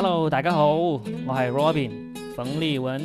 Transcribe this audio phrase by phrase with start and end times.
[0.00, 3.04] Hello，大家好，我系 Robin 冯立文。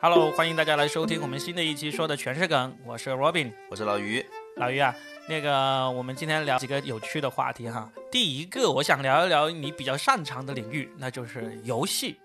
[0.00, 4.24] Hello，欢迎大家来收听我们新的一期说的全是梗，我是 Robin，我是老于。
[4.56, 4.94] 老于啊，
[5.28, 7.92] 那个我们今天聊几个有趣的话题哈。
[8.10, 12.16] 第一个，我想聊一聊你比较擅长的领域，那就是游戏。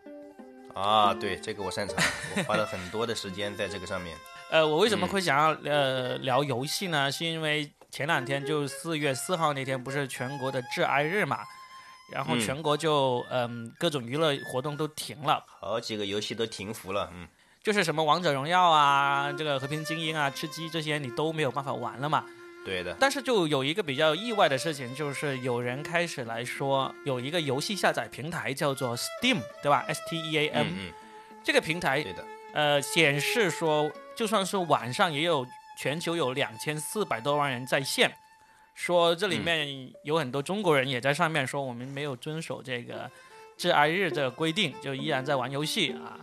[0.74, 1.98] 啊，对，这个我擅长，
[2.38, 4.16] 我花了很多的时间在这个上面。
[4.52, 7.12] 呃，我为什么会想要呃聊游戏呢？
[7.12, 11.40] 是因为前两天就四月四号那天不是全国的致哀日嘛，
[12.12, 17.28] 然后全国就嗯各种娱乐活动都停了，好几个游戏都停服了，嗯，
[17.64, 22.26] 就是什么王者荣耀啊、这个和平精英啊、吃鸡这些你都没有办法玩了嘛。
[22.64, 22.96] 对的。
[23.00, 30.92] 但是就有一个比较意外的事情，就是有人开始来说有一个游戏下载平台叫做 Steam，对吧？S T E A M，嗯，
[31.44, 35.44] 这个平台对的，呃显示说就算是晚上也有
[35.76, 38.16] 全球有两千四百多万人在线。
[38.74, 43.10] 说这里面有很多中国人也在上面说我们没有遵守这个
[43.58, 46.20] 致哀日这个规定，就依然在玩游戏啊。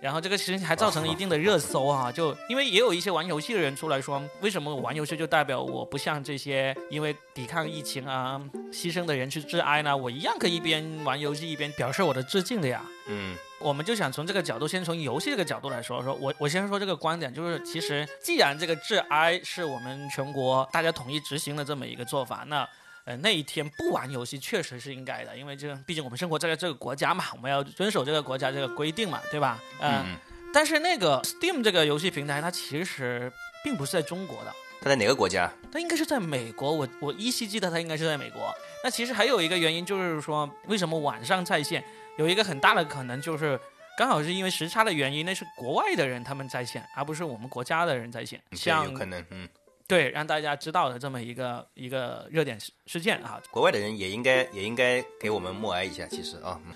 [0.00, 8.40] 然后这个事情还造成了一定的热搜啊，就因为也有一些玩游戏的人出来说，为什么我玩游戏就代表我不像这些因为抵抗疫情啊
[8.70, 9.96] 牺牲的人去致哀呢？
[9.96, 12.80] 我一样可以一边玩游戏一边表示我的致敬的呀。
[13.08, 22.68] 嗯，我们就想从这个角度，先从游戏这个角度来说，说我我先说这个观点，就是其实既然这个致哀是我们全国大家统一执行的这么一个做法，那
[23.04, 29.58] 呃那一天不玩游戏确实是应该的，因为这毕竟我们生活在这个国家嘛，我们要遵守这个国家这个规定嘛，对吧？
[29.80, 30.16] 嗯，
[30.54, 33.32] 但是那个 Steam 这个游戏平台，它其实
[33.64, 35.50] 并不是在中国的，它在哪个国家？
[35.72, 36.70] 它应该是在美国。
[36.70, 38.54] 我我依稀记得它应该是在美国。
[38.84, 41.84] 那其实还有一个原因就是说，为什么晚上在线？
[42.18, 43.58] 有一个很大的可能就是，
[43.96, 48.40] 刚好是因为时差的原因，那是国外的人他们在线，而不是我们国家的人在线。
[48.50, 49.48] 对像有可能，嗯，
[49.86, 56.74] 对让大家知道的这么一个一个热点事事件啊，国外的人也应该也应该给我们默哀一下，其实啊，嗯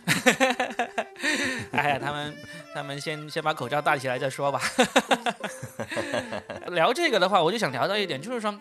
[1.72, 2.36] 哎呀，他们
[2.72, 4.60] 他们先先把口罩戴起来再说吧。
[6.70, 8.56] 聊这个的话，我就想聊到一点，就是说，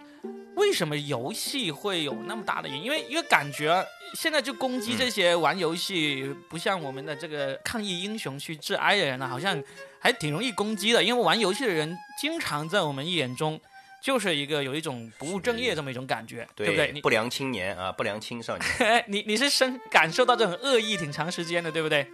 [0.55, 2.83] 为什么游戏会有那么大的影？
[2.83, 9.61] 因为因为感觉现在就攻击这些玩游戏，不像我们的这个抗疫英雄去致哀的人呢，好像
[9.99, 11.03] 还挺容易攻击的。
[11.03, 13.59] 因为玩游戏的人经常在我们眼中
[14.03, 17.01] 就是一个有一种不务正业这么一种感觉，对不对？
[17.01, 22.05] 不良青年啊，不良青少年， 哎，你你是深感受到这种恶意挺长时间的，对不对？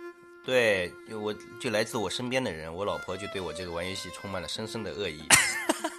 [0.45, 5.21] 对，就我就来自我身边的人，我老婆就对我这个玩游戏充满了深深的恶意。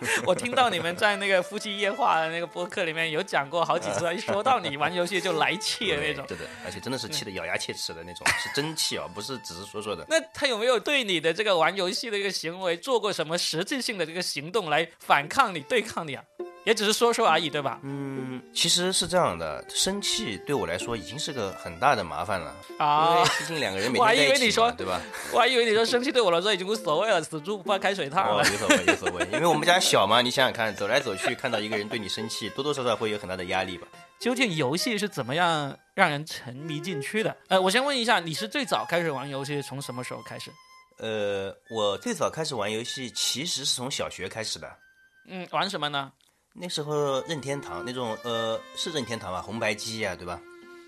[0.26, 6.24] 我听到你们在那个夫妻夜话的那个播客里面有讲过好几次， 一说到你玩游戏就来气的那种。
[6.26, 10.04] 对的，而且真的是气得咬牙切齿的那种， 是真气啊，不是只是说说的。
[10.08, 16.22] 那他有没有对你的这个玩游戏的一个行为做过什么实质性的这个行动来反抗你、对抗你啊？
[16.66, 17.78] 也只是说说而已，对吧？
[17.84, 25.00] 嗯，其实是这样的，生气对我来说已经是个很大的麻烦了，因啊为，毕竟两个人每我还天在一起以为你说嘛，对吧？
[25.32, 28.42] 我还以为你说生气对我来说已经无所谓了，死猪不怕开水烫哦，了。
[28.42, 33.86] 无所谓，无所谓，因为我们家小嘛，你想想看，走来走去，看到一个人对你生气，多多少少会有很大的压力吧。
[34.18, 37.36] 究竟游戏是怎么样让人沉迷进去的？
[37.46, 40.50] 呃，我先问一下，你是最早开始玩游戏从什么时候开始？
[40.98, 44.68] 呃，我最早开始玩游戏其实是从小学开始的，
[45.28, 46.10] 嗯，玩什么呢？
[46.58, 50.40] 那时候任天堂那种呃是任天堂吧，红白机呀、对吧？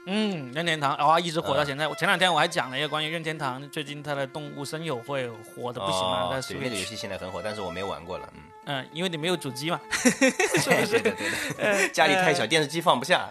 [0.07, 1.87] 嗯，任天堂啊、一直火到现在。
[1.87, 6.83] 我前两天我还讲了一个关于任天堂最近它的动物森友会火的不行了，在哦对，那个游。
[6.83, 9.79] 戏现在很火，但是我没玩过了，嗯，嗯，因为你没有主机嘛。
[10.01, 13.29] 对对的对的，家里太小，电视机放不下。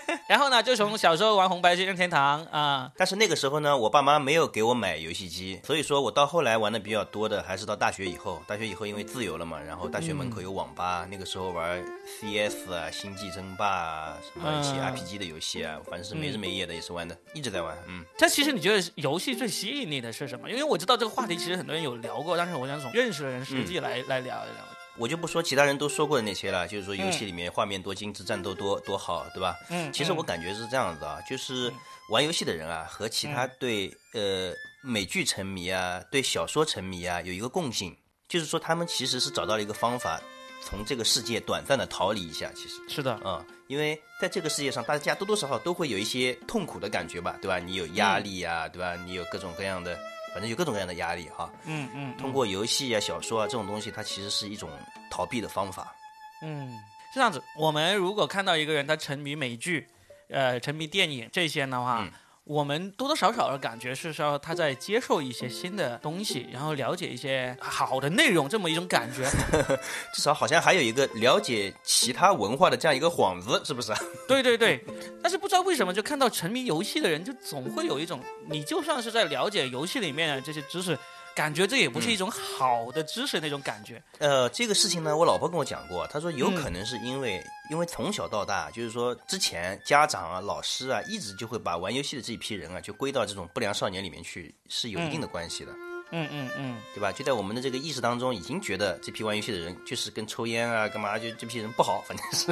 [0.28, 8.42] 然后呢，就从小时候玩红白机任天堂啊，但是那个时候呢，我爸妈没有给我买游戏机，所以说我到后来玩的比较多的还是到大学以后。
[8.46, 11.82] 大学以后因为自由了嘛，然后大学门口有网吧，那个时候玩
[12.20, 17.76] CS 啊、星际争霸啊，什么一些嗯 RPG 的游戏啊，反正是没日没夜的也是玩的，一直在玩。
[17.88, 20.50] 嗯，但其实你觉得游戏最吸引你的是什么？
[20.50, 24.75] 因为我知道这个话题其实很多人有聊过，但是我想从认识的人实际来、来聊一聊。
[24.98, 29.56] 我就不说其他人都说过的那些了，就是说游戏里面画面多精致，战斗多多好，对吧？
[29.70, 31.72] 嗯，其实我感觉是这样子啊，就是
[32.10, 37.96] 玩游戏的人啊，和其他对呃美剧沉迷啊、对小说沉迷啊有一个共性，
[38.28, 40.20] 就是说他们其实是找到了一个方法，
[40.62, 42.50] 从这个世界短暂的逃离一下。
[42.54, 47.58] 其实，是的，啊、因为在这个世界上，大家多多少少都会有一些痛苦的感觉吧，对吧？
[47.58, 48.96] 你有压力啊，对吧？
[49.04, 49.98] 你有各种各样的，
[50.36, 51.50] 反正有各种各样的压力哈。
[51.64, 54.68] 嗯嗯，通过游戏啊、小说啊这种东西，它其实是一种
[55.10, 55.96] 逃避的方法。
[56.42, 56.70] 嗯，
[57.10, 57.42] 是这样子。
[57.56, 59.88] 我们如果看到一个人他沉迷美剧，
[60.28, 62.12] 呃，沉迷电影这些的话，嗯
[62.46, 69.28] 我们多多少少的感觉是说他在接受一些新的东西，然后了解一些好的内容，这么一种感觉。
[70.14, 73.92] 至少好像还有一个了解其他文化的这样一个幌子，是不是？
[74.28, 74.80] 对对对，
[75.20, 80.96] 但是不知道为什么，就看到沉迷游戏的人，就总会有一种，你就算是在了解游戏里面的这些知识。
[81.36, 84.02] 感觉这也不是一种好的知识那种感觉。
[84.18, 95.72] 呃，这个事情呢，我老婆跟我讲过，她说有可能是因为，因为从小到大，就是说之前家长啊、老师啊，一直就会把玩游戏的这一批人啊，就归到这种不良少年里面去，是有一定的关系的。
[96.12, 97.12] 嗯嗯嗯，对吧？
[97.12, 102.46] 就在我们的这个意识当中，已经觉得这批玩游戏的人就是跟抽烟啊、干嘛，就这批人不好，反正是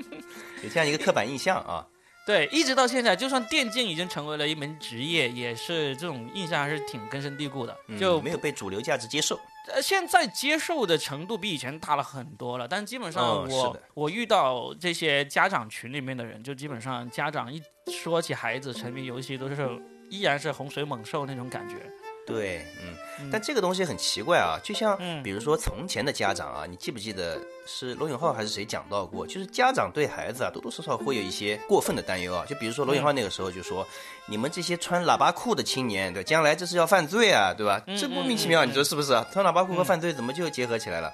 [0.64, 1.86] 有这样一个刻板印象啊。
[2.26, 9.38] 对，一直到现在，就算电竞已经成为了一门职业，也是这种印象还是挺根深蒂固的，就没有被主流价值接受。
[9.72, 19.56] 呃，现在接受的程度比以前大了很多了，但基本上我我遇到这些家长群里面的人，就基本上家长一说起孩子沉迷游戏，都是
[20.10, 21.76] 依然是洪水猛兽那种感觉。
[22.26, 22.64] 对，
[23.20, 29.26] 嗯，但这个东西很奇怪啊，就像比如说从前的家长啊，你记不记得是罗永浩还是谁讲到过？
[29.26, 32.46] 就是家长对孩子啊，多多少少会有一些过分的担忧啊。
[32.48, 33.86] 就比如说罗永浩那个时候就说，
[34.26, 37.82] 你们这些穿喇叭裤的青年，对，将来这是要犯罪啊，对吧？
[37.98, 39.08] 这莫名其妙，你说是不是？
[39.30, 41.12] 穿喇叭裤和犯罪怎么就结合起来了？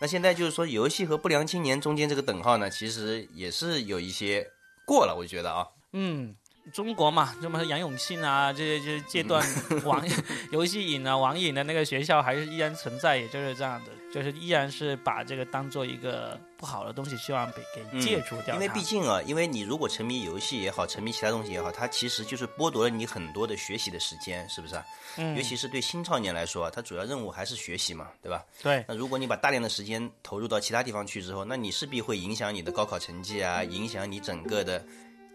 [0.00, 4.44] 那现在就是说，游戏和不良青年中间这个等号呢，其实也是有一些
[4.84, 6.34] 过了，我觉得啊，嗯。
[6.72, 9.44] 中国嘛，这么杨永信啊，这些这些戒断
[9.84, 10.04] 网
[10.52, 18.54] 游戏瘾啊、网瘾的那个学校还是依然存在，也就是这样的，就是依然是把这个当做一个不好的东西，希望被给戒除掉。
[18.54, 24.84] 因为毕竟啊，因为你如果沉迷游戏也好，沉迷其他东西也好，它其实就是剥夺了你很多的学习的时间，是不是啊？
[25.16, 25.36] 嗯。
[25.36, 28.44] 尤其是对青少年来说，它主要任务还是学习嘛，对吧？
[28.62, 28.84] 对。
[28.86, 34.84] 那如果你把大量的时间投入到其他地方去之后，那你势必会影响你的高考成绩啊，影响你整个的。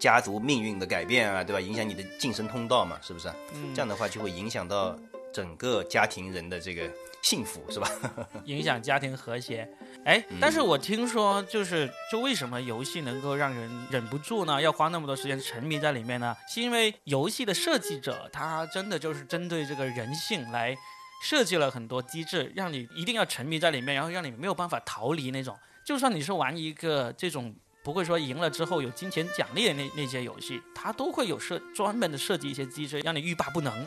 [0.03, 1.61] 家族命运的改变啊，对吧？
[1.61, 3.31] 影响你的晋升通道嘛，是不是？
[3.73, 4.99] 这样的话就会影响到
[5.33, 6.91] 整个家庭人的这个
[7.21, 7.89] 幸福，是吧？
[8.43, 9.65] 影响家庭和谐。
[10.03, 14.61] 哎，但是我听说，就是就为什么游戏能够让人忍不住呢？
[14.61, 16.35] 要花那么多时间沉迷在里面呢？
[16.53, 20.75] 是因为游戏的设计者他真的就是针对这个人性来
[21.23, 25.57] 设计了很多机制，让你一定要沉迷在里面，然后让你没有办法逃离那种。
[25.85, 27.55] 就算你是玩一个这种。
[27.83, 33.85] 不会说赢了之后有金钱奖励的那那些游戏，它都会有设专门的设计一些机制，让你欲罢不能。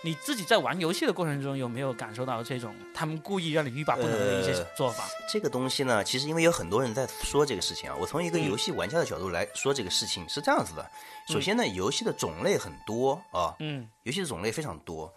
[0.00, 5.08] 你自己在玩游戏的过程中有没有感受到这种他们故意让你欲罢不能的一些做法？
[5.28, 10.88] 这个东西呢，其实因为有很多人在说这个事情啊，我从一个游戏玩家的角度来说这个事情是这样子的。
[11.26, 15.12] 首先呢，游戏的种类很多啊，嗯，游戏的种类非常多。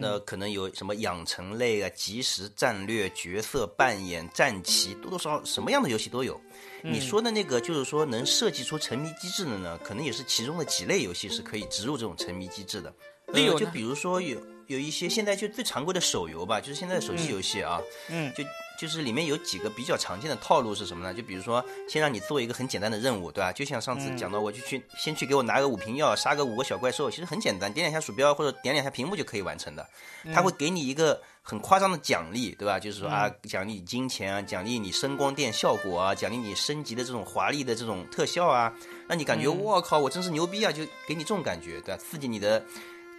[0.00, 6.40] 那可能有什么养成类啊、即时战略、角色扮演、战棋，多多少少什么样的游戏都有。
[6.82, 12.92] 你说的那个，就是说能设计出沉迷机制的呢，可能也是其中的几类游戏是可以植入这种沉迷机制的。
[13.28, 18.44] 例如，就比如说有有一些现在就最常规的手游吧，就是现在的手机游戏啊，嗯，就。
[18.78, 21.14] 就是里面有几个比较常见的套路是什么呢？
[21.14, 23.52] 就比如说，先让你做一个很简单的任务，对吧？
[23.52, 29.88] 就像上次讲到，我就去先去给我拿个五瓶药，杀个五个小怪兽，其实很简单，点两下鼠标或者点两下屏幕就可以完成的。
[30.32, 32.78] 他会给你一个很夸张的奖励，对吧？
[32.78, 38.72] 就是说啊，奖励金钱啊，奖励你声光电效果啊，奖励你升级的这种华丽的这种特效啊，
[39.08, 40.72] 让你感觉我靠，我真是牛逼啊！
[40.72, 41.96] 就给你这种感觉，对吧？
[41.96, 42.64] 刺激你的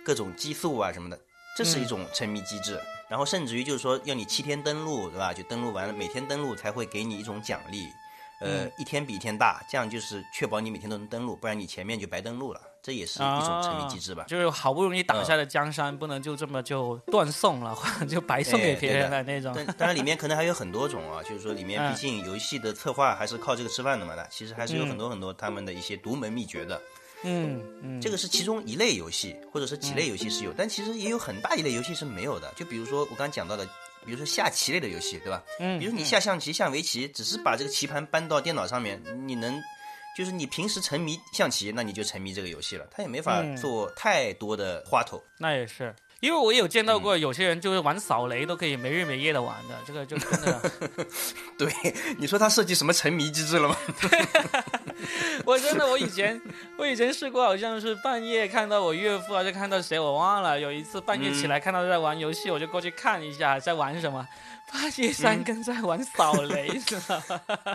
[0.04, 1.20] 各种激素啊什么的，
[1.56, 2.80] 这是一种沉迷机制。
[3.08, 5.34] 然后甚至于就是说要你七天登录，对吧？
[5.34, 7.88] 就登录完了，每天登录才会给你一种奖励，
[8.40, 12.62] 呃，一天比一天大，这样就是确保你每天都能登录，不然你前面就白登录了。
[12.82, 14.24] 这也是一种沉迷机制吧？
[14.28, 19.52] 就是好不容易打下的江山，不能就这么就断送了，或者 就白送给别人了那种。
[19.76, 26.76] 当然里面可能还有很多种啊，就是说里面毕竟游戏的策划还是靠这个吃饭的嘛那，其实还是有很多很多他们的一些独门秘诀的。
[26.76, 26.82] 嗯
[27.26, 32.54] 嗯嗯，这个是其中一类游戏，或者是几类游戏是有，但其实也有很大一类游戏是没有的。
[32.56, 33.66] 就比如说我刚刚讲到的，
[34.06, 35.44] 比如说下棋类的游戏，对吧？
[35.60, 39.60] 嗯，比如你下象棋、下围棋，只是把这个棋盘搬到电脑上面，你能，
[40.16, 45.22] 就是你平时沉迷象棋，那你就沉迷这个游戏了，它也没法做太多的花头。
[45.38, 45.94] 那也是。
[46.22, 50.72] 因为我有见到过有些人就是玩扫雷都可以没日没夜的玩的，这个就真的。
[51.58, 51.72] 对，
[52.18, 53.78] 你说他设计什么沉迷机制了吗？
[55.46, 56.42] 我真的，我以前
[56.78, 64.28] 我以前试过，好像是半夜看到我岳父还是看到谁我忘了，有一次半夜起来看到他在玩游戏，我就过去看一下在玩什么。
[64.72, 67.24] 八戒三更在玩扫雷 是吧？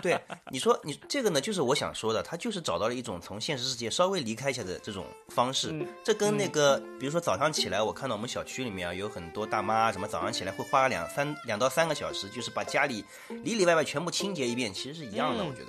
[0.01, 0.19] 对，
[0.49, 5.73] 你说你这个呢，就是我想说的，他就是找到了一种从现实世界稍微离开一下的这种方式。
[6.03, 15.67] 这跟那个，比如说早上起来，我看到我们小区里面啊，有很多大妈什么，早上起来会花两三两到三个小时，就是把家里里里外外全部清洁一遍，其实是一样的，我觉得。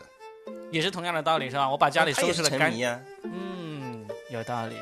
[0.71, 1.69] 也是同样的道理是吧？
[1.69, 2.89] 我把家里收拾的干净。
[3.25, 4.77] 嗯，有道理。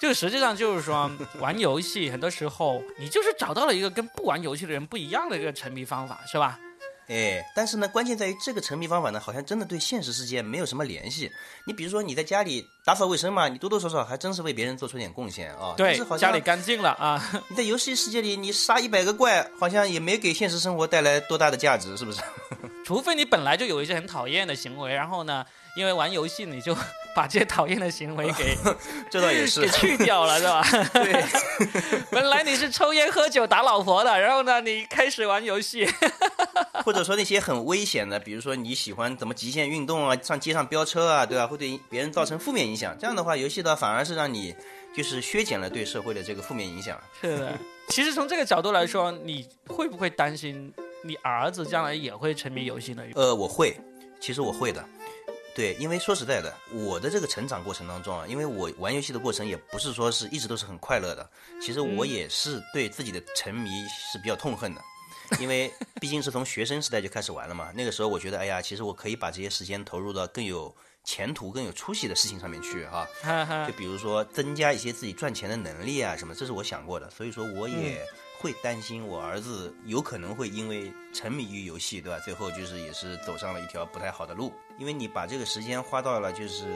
[0.00, 6.58] 就实际上就是说，玩游戏很多时候你就是找到了一个跟不玩游戏的人不一样的一个沉迷方法，是吧？
[7.06, 11.30] 哎，但是呢，关键在于这个沉迷方法呢，好像真的对现实世界没有什么联系。
[11.66, 15.74] 你比如说你在家里打扫卫生嘛，你多多少少还真是为别人做出点贡献啊。
[15.76, 17.22] 对，好像家里干净了啊。
[17.48, 22.22] 你在游戏世界里，你杀一百个怪，好像也没给现实生活带来多大的价值，是不是？
[22.84, 25.44] 除非你本来就有一些很讨厌的行为，然后呢，
[25.76, 26.76] 因为玩游戏你就
[27.16, 28.56] 把这些讨厌的行为给
[29.10, 30.62] 这倒也是给去掉了，是吧？
[30.92, 31.24] 对。
[32.12, 35.88] 本来你是抽烟喝酒打老婆的，然后呢，你开始玩游戏。
[36.84, 41.46] 或者说那些很危险的，比如说你喜欢怎么极限运动啊，上街上飙车啊，对吧？
[41.46, 42.94] 会对别人造成负面影响。
[42.98, 44.54] 这样的话，游戏的反而是让你
[44.94, 47.00] 就是削减了对社会的这个负面影响。
[47.22, 50.70] 是的，其实从这个角度来说，你会不会担心
[51.04, 53.02] 你儿子将来也会沉迷游戏呢？
[53.14, 53.76] 呃，我会，
[54.18, 54.82] 其实我会的。
[55.54, 61.30] 对，因为说实在的，我的这个成长过程当中啊，因为我玩游戏的过程也不是说是一直都是很快乐的，
[61.60, 64.80] 其实我也是对自己的沉迷是比较痛恨的。
[65.38, 73.06] 因为毕竟是从学生时代就开始玩了嘛，那个时候我觉得，哎呀，其实我可以把这些时间投入到更有前途、更有出息的事情上面去哈。
[73.66, 77.08] 就比如说增加一些自己赚钱的能力啊什么，这是我想过的。
[77.10, 78.04] 所以说我也
[78.44, 82.18] 会担心我儿子有可能会因为沉迷于游戏，对吧？
[82.22, 84.52] 最后就是也是走上了一条不太好的路。
[84.78, 86.66] 因为你把这个时间花到了就是。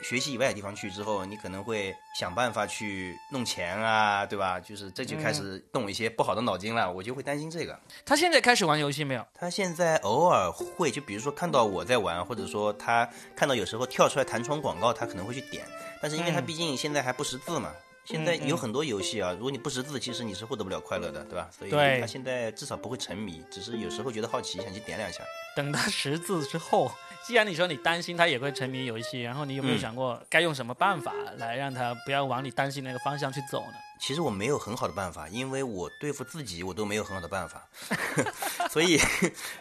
[0.00, 4.60] 学习以外的地方去之后，你可能会想办法去弄钱啊，对吧？
[4.60, 7.76] 就是这就开始动一些不好的脑筋了，我就会担心这个。
[8.06, 9.26] 他现在开始玩游戏没有？
[9.34, 15.66] 他现在偶尔会，就比如说看到我在玩，或者说他看到有时候跳出来弹窗广告，他可能会去点。
[16.00, 17.72] 但是因为他毕竟现在还不识字嘛，
[18.08, 21.50] 现在有很多游戏啊，如果你不识字，其实你是获得不了快乐的，对吧？
[21.56, 25.22] 所以他现在至少不会沉迷，只是有时候觉得好奇，想去点两下。
[25.54, 26.90] 等他识字之后。
[27.26, 33.74] 既然你说你担心他也会沉迷游戏，然后你有没有想过该用什么办法来让他不要往你担心那个方向去走呢？
[34.00, 37.68] 其实我没有很好的办法，因为我对付自己我都没有很好的办法，
[38.70, 38.98] 所以，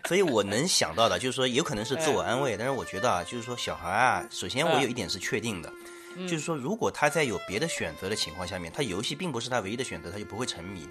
[0.07, 5.69] 所以我能想到的就是说有可能是自我安慰，但是我觉得啊，就是说小孩啊，首先我有一点是确定的，
[6.25, 10.87] 就是说如果他在有别的选择的情况下面，他游戏并不是他唯一的选择，他就不会沉迷。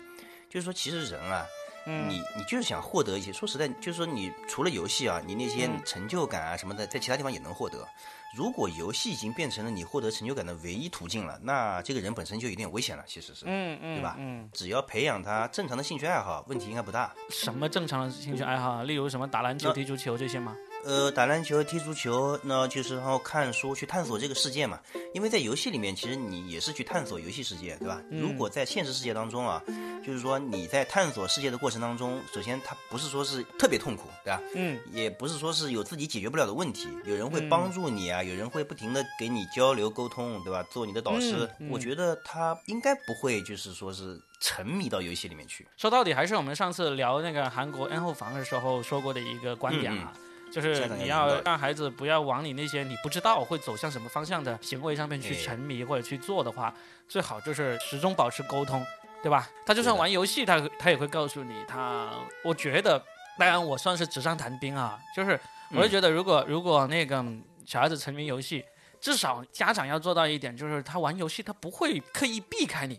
[0.48, 1.46] 就是说其实人啊。
[1.88, 7.86] 你你就是想获得一些，说实在，就是说你除了游戏啊，你那些成就感啊什么的，在其他地方也能获得。
[8.34, 14.16] 如果游戏已经变成了你获得成就感的唯一途径了，那这个人本身就有点危险了，其实是，嗯嗯，对吧？
[14.18, 17.14] 嗯，只要培养他正常的兴趣爱好，问题应该不大。
[17.30, 18.82] 什么正常的兴趣爱好？
[18.82, 20.56] 例如什么打篮球、踢足球这些吗？
[20.86, 24.78] 呃，打篮球、踢足球，那就是然后看书去探索这个世界嘛。
[25.12, 28.00] 因为在游戏里面，其实你也是去探索游戏世界，对吧？
[28.08, 29.60] 如果在现实世界当中啊，
[30.06, 34.40] 就是说你在探索世界的过程当中，首先它不是说是特别痛苦，对吧？
[34.54, 40.62] 嗯，也不是说是有自己解决不了的问题，有人会帮助你啊，有人会不停的给你交流沟通，对吧？
[40.70, 45.66] 做你的导师，我觉得他应该不会就是说是沉迷到游戏里面去。
[45.76, 50.12] 说到底，还是我们上次聊那个韩国 N 后房的时候说过的一个观点啊。
[50.50, 56.72] 就是你要让孩子不要往你那些你不知道会走向什么方向的行为上面去沉迷或者去做的话，
[57.08, 58.84] 最好就是始终保持沟通，
[59.22, 59.48] 对吧？
[59.66, 62.10] 他就算玩游戏，他他也会告诉你，他
[62.42, 63.02] 我觉得，
[63.38, 65.38] 当然我算是纸上谈兵啊，就是
[65.72, 67.24] 我就觉得，如果如果那个
[67.66, 68.64] 小孩子沉迷游戏，
[69.00, 72.98] 至少家长要做到一点，就是他玩游戏他不会刻意避开你。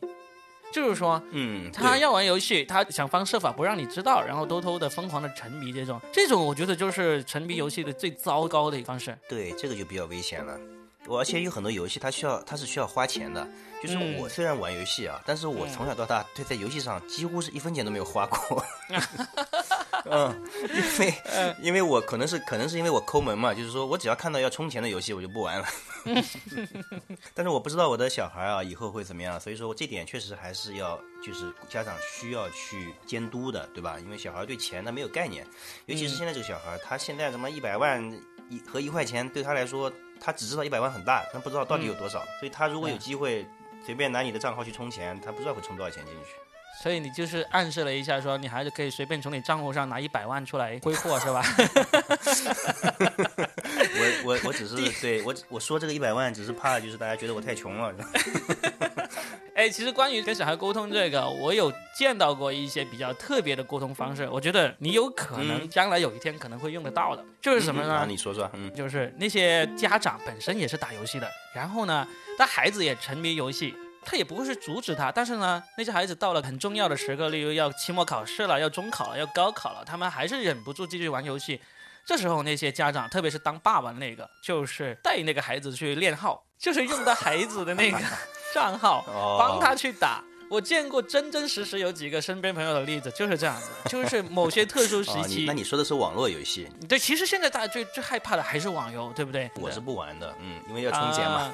[0.71, 9.17] 就是说，嗯，他要玩游戏，他想方设法不让你知道，然后偷偷的疯狂的沉迷这种，这种我觉得就是沉迷游戏的最糟糕的一方式。
[9.27, 10.57] 对，这个就比较危险了。
[11.07, 13.47] 我而且有很多游戏，它需要，它是需要花钱的。
[13.81, 18.65] 就是我虽然玩游戏啊，但是我从小到大对在游戏上几乎是一分钱都没有花过。
[20.09, 21.13] 嗯，因为
[21.61, 25.67] 因为我可能是可能是因为我抠门嘛，就是说我只要看到要充钱的游戏，我就不玩了。
[27.35, 33.99] 但是我不知道我的小孩啊以后会怎么样，所以说我这点确实还是要就是家长需要去监督的，对吧？
[33.99, 35.45] 因为小孩对钱他没有概念，
[35.85, 38.01] 尤其是现在这个小孩，他现在什么一百万
[38.49, 42.19] 一和一块钱对他来说，他只知道一百万很大，但不知道到底有多少。
[42.39, 43.47] 所以他如果有机会
[43.85, 46.31] 随便拿你的账号去充钱，他不知道会充多少钱进去。
[46.79, 51.43] 所以你就是暗示了一下，说你还是可以随便从你账户上拿一百万出来挥霍，是吧？
[53.99, 57.91] 我我我只是对我我说这个一百万，只是怕就是大家觉得我太穷了。
[59.57, 68.05] 哎，其实关于跟小孩沟通这个，我有见到过一些比较特别的沟通方式，我觉得你有可能将来有一天可能会用得到的，就是什么呢？
[68.07, 73.73] 你说说，嗯，就是那些家长本身也是打游戏的，然后呢，他孩子也沉迷游戏。
[74.09, 81.59] 他也不会去阻止他，但是呢，那些孩子到了很重要的时刻，例如要期末考试了，要中考了，要高考了，他们还是忍不住继续玩游戏。
[82.05, 87.97] 这时候，那些家长，特别是当爸爸的那个，就是带那个孩子去练号，就是用到孩子的那个
[88.53, 90.23] 账号，哦帮他去打。
[90.49, 95.43] 我见过真真实实有几个身边朋友的例子，就是这样子， 就是某些特殊时期。
[95.45, 99.51] 那你说的是网络游戏，对，其实现在大家最最害怕的还是网游，对不对？
[99.55, 101.41] 我是不玩的，嗯，因为要充钱嘛。
[101.41, 101.53] 啊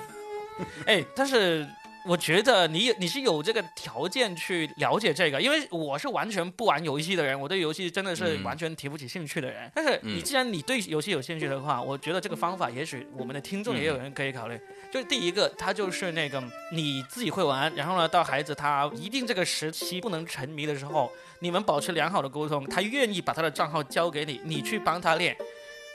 [0.86, 1.68] 哎，但是
[2.06, 9.72] 我觉得你有你是有这个条件去了解这个，因为我是完全不玩游戏的人，我对游戏真的是嗯完全提不起兴趣的人。
[9.74, 14.60] 但是你既然你对游戏有兴趣的话，我觉得这个方法也许我们的听众也有人可以考虑。
[14.92, 25.36] 就是第一个，他就是那个你自己会玩，然后呢，到孩子他一定这个时期不能沉迷的时候，你们保持良好的沟通，他愿意把他的账号交给你，你去帮他练。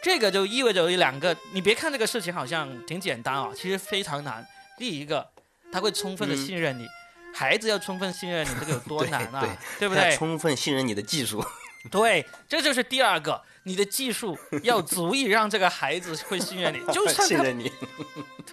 [0.03, 4.47] 这个就意味着有两个，你别看这个事情好像挺简单啊，其实非常难。
[4.77, 5.29] 第一个，
[5.72, 6.87] 他会充分的嗯信任你，
[7.34, 9.40] 孩子要充分信任你，这个有多难啊，
[9.78, 10.10] 对他不对？
[10.16, 11.44] 充分信任你的技术，
[11.90, 17.72] 对，这就是第二个，你的技术要足以让这个孩子会信任你，就算他信任你。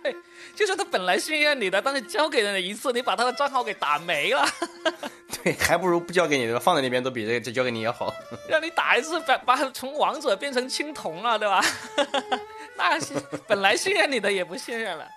[0.03, 0.13] 对
[0.53, 4.45] 就算他本来信任你的，但是交给了你一次，你把他的账号给打没了，
[5.41, 6.60] 对，还不如不交给你，的？
[6.60, 8.13] 放在那边都比这个这交给你要好。
[8.50, 11.63] 让你打一次，把把从王者变成青铜了，对吧？
[12.77, 13.13] 那是
[13.48, 15.07] 本来信任你的也不信任了。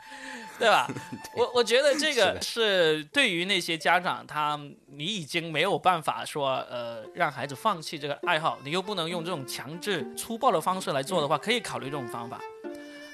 [0.58, 0.88] 对吧？
[1.36, 12.40] 我我觉得这个是对于那些家长，他你已经没有办法说，呃，让孩子放弃这个爱好，你又不能用这种强制粗暴的方式来做的话，可以考虑这种方法。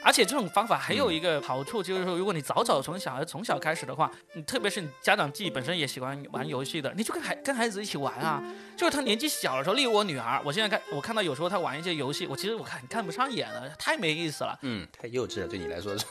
[0.05, 8.43] 而且这种方法还有一个好处，就是说，如果你早早从小孩从小开始的话，你特别是你家长自己本身也喜欢玩游戏的，你就跟孩跟孩子一起玩啊。
[8.77, 14.59] 就是他年纪小的时候，例如我女儿，我现在看我看到有时候她玩一些游戏，我其实我看看不上眼了，太没意思了。
[14.61, 16.05] 嗯，太幼稚了，对你来说是。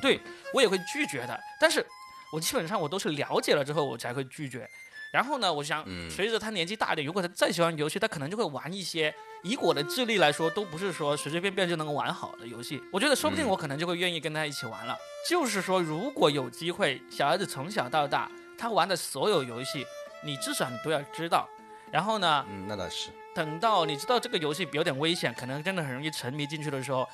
[0.00, 0.20] 对
[0.54, 1.84] 我也会拒绝的，但是
[2.32, 4.68] 我基本上我都是了解了之后我才会拒绝。
[5.12, 9.14] 然后呢，我想嗯随着他年纪大一点，如果他再喜欢游戏，他可能就会玩一些
[9.44, 12.82] 以我的智力来说，都不是说随随便便就能玩好的游戏。
[12.90, 14.96] 我觉得说不定嗯我可能就会愿意跟他一起玩了。
[15.28, 18.28] 就是说，如果有机会，小孩子从小到大
[18.58, 19.86] 他玩的所有游戏，
[20.24, 21.48] 你至少你都要知道。
[21.90, 23.10] 然后呢，嗯，那倒是。
[23.34, 27.06] 等到你知道这个游戏有点危险，可能真的很容易沉迷进去的时候，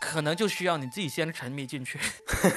[0.00, 1.98] 可能就需要你自己先沉迷进去。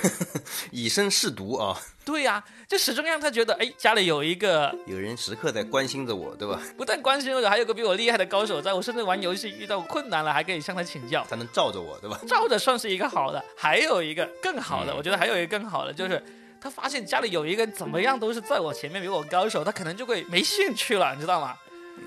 [0.72, 6.60] 以身试毒啊，对呀、就始终让他觉得，哎，家里有一个 有人时刻在关心着我，对吧？
[6.78, 11.26] 不但关心我，还有个比我厉害的高手在，我甚至玩游戏遇到困难了，还可以向他请教。
[11.26, 12.20] 才能罩着我，对吧？
[12.28, 16.24] 照着算是一个好的，还有一个更好的，嗯我觉得还有一个更好的就是。
[16.64, 21.58] 他发现家里有一个怎么样都是在我前面比我高手，他可能就会没兴趣了，你知道吗？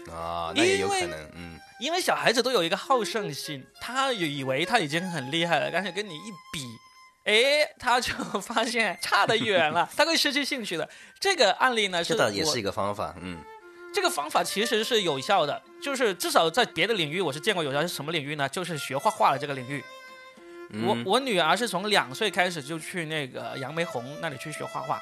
[0.08, 6.64] 啊，那也有可能，嗯，因为小孩子都有一个好胜心，他以为他已经很厉害了，但是跟你一比，
[7.24, 10.88] 哎，他就 发现差得远了，他会失去兴趣的。
[11.20, 13.38] 这个案例呢，是我这倒也是一个方法，嗯，
[13.92, 17.82] 这个方法其实是有效的，就是至少在别的领域我是见过有效。
[17.82, 18.48] 是什么领域呢？
[18.48, 19.84] 就是学画画的这个领域。
[20.86, 25.00] 我嗯我女儿是从两岁开始就去那个杨梅红那里去学画画，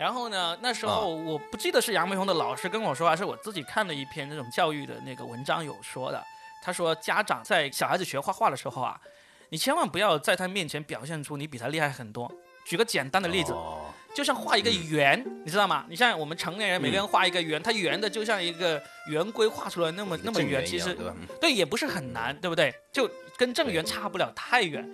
[0.00, 6.24] 然后呢，那时候我不记得是杨梅红的老师跟我说，还是我自己看了一篇那种教育的那个文章有说的。
[6.62, 8.98] 他说，家长在小孩子学画画的时候啊，
[9.50, 12.32] 你千万不要在他面前表现出你比他厉害很多。
[12.64, 15.84] 举个简单的例子，哦就像画一个圆，你知道吗？
[15.86, 20.96] 你像我们成年人，每个人画一个圆，它圆的就像一个圆规画出来那么那么圆，其实
[21.38, 22.74] 对也不是很难，对不对？
[22.90, 24.90] 就跟正圆差不了太远。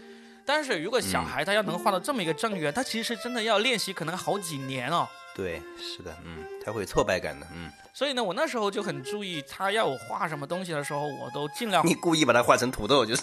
[0.47, 5.07] 但是如果小孩他要能画到这么一个正圆，他其实真的要练习可能好几年哦。
[5.35, 13.23] 对，是的，嗯，他会有挫败感的，嗯，所以呢，我那时候就很注意，他要我画什么东西的时候，我都尽量你故意把它画成土豆，就是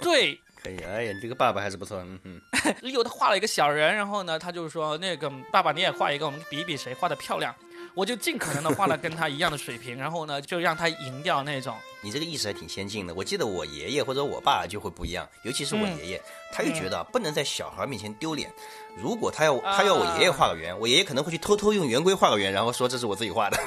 [0.00, 0.38] 对。
[0.62, 0.78] 可以。
[0.84, 2.40] 哎呀，你这个爸爸还是不错，嗯嗯，
[2.82, 7.52] 例如他画了一个小人，然后呢，他就说那个爸爸你也画一个，我们比一比谁画的漂亮。
[7.94, 11.76] 我就尽可能的画了跟他一样的水平， 然后呢，就让他赢掉那种。
[12.00, 13.14] 你这个意识还挺先进的。
[13.14, 18.52] 我记得我爷爷或者我爸就会不一样，尤其是我嗯爷爷，他就觉得啊不能在小孩面前丢脸。
[18.96, 23.58] 如果他要他要我爷爷画个圆，我爷爷可能会去偷偷用圆规画个圆，然后说这是我自己画的。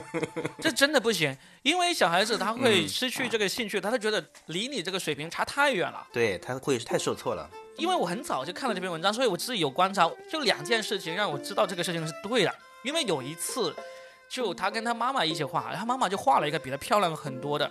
[0.60, 6.06] 这真的不行，因为小孩子他会嗯失去这个兴趣，他会觉得离你这个水平差太远了。
[6.12, 7.48] 对，他会太受挫了。
[7.78, 12.54] 因为我很早就看了这篇文章，所以我自己有观察，就两件事情让我知道这个事情是对的。
[12.86, 13.74] 因为有一次，
[14.28, 17.68] 就他跟他妈妈一起画，然后他妈妈就画了一个比他漂亮很多的，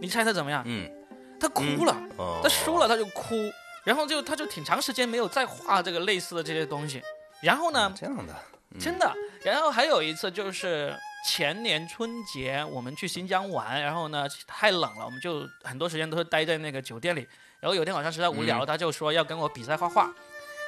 [0.00, 0.64] 你猜他怎么样？
[0.66, 0.90] 嗯，
[1.38, 3.36] 他哭了，哦，他输了他就哭，
[3.84, 7.00] 然后就他就挺长时间没有再画这个类似的这些东西。
[7.40, 8.34] 然后呢，这样的，
[8.72, 9.14] 嗯真的。
[9.44, 10.92] 然后还有一次就是
[11.24, 17.24] 前年春节我们去新疆玩，然后呢太冷了，我们就很多时间都是待在那个酒店里。
[17.60, 20.12] 然后有天晚上实在无聊，嗯他就说要跟我比赛画画，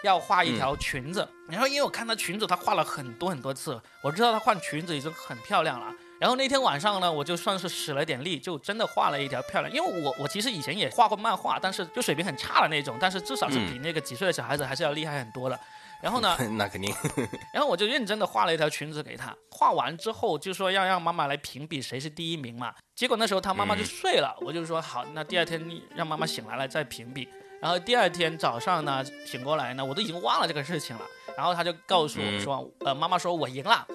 [0.02, 1.28] 要画一条裙子。
[1.48, 5.92] 然后因为我看她裙子，她画了很多很多次，我知道她换裙子已经很漂亮了。
[6.18, 9.72] 然后那天晚上呢，我就算是使了点力，就真的画了一条漂亮。
[9.72, 15.58] 因为我我其实以前也画过漫画，但是就水平很差的那种，但是至少是比那个几岁的小孩子还是要厉害很多的。
[16.02, 16.94] 然后呢， 那肯定，
[17.52, 22.74] 然后我就认真的画了一条裙子给她，画完之后就说要让妈妈来评比谁是第一名嘛。
[22.94, 25.62] 结果那时候她妈妈就睡了，我就说好，那第二天
[25.94, 27.28] 让妈妈醒来了再评比。
[27.60, 31.02] 然后第二天早上呢醒过来呢，我都已经忘了这个事情了。
[31.36, 33.86] 然后他就告诉我说，呃，妈妈说我赢了。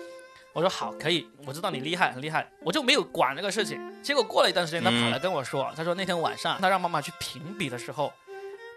[0.53, 4.01] 我说好，可以，我知道你厉害，很厉害，我就没有管这个事情。
[4.01, 8.13] 结果过了一段时间，他跑来跟我说，他说那天晚上他让妈妈去评比的时候，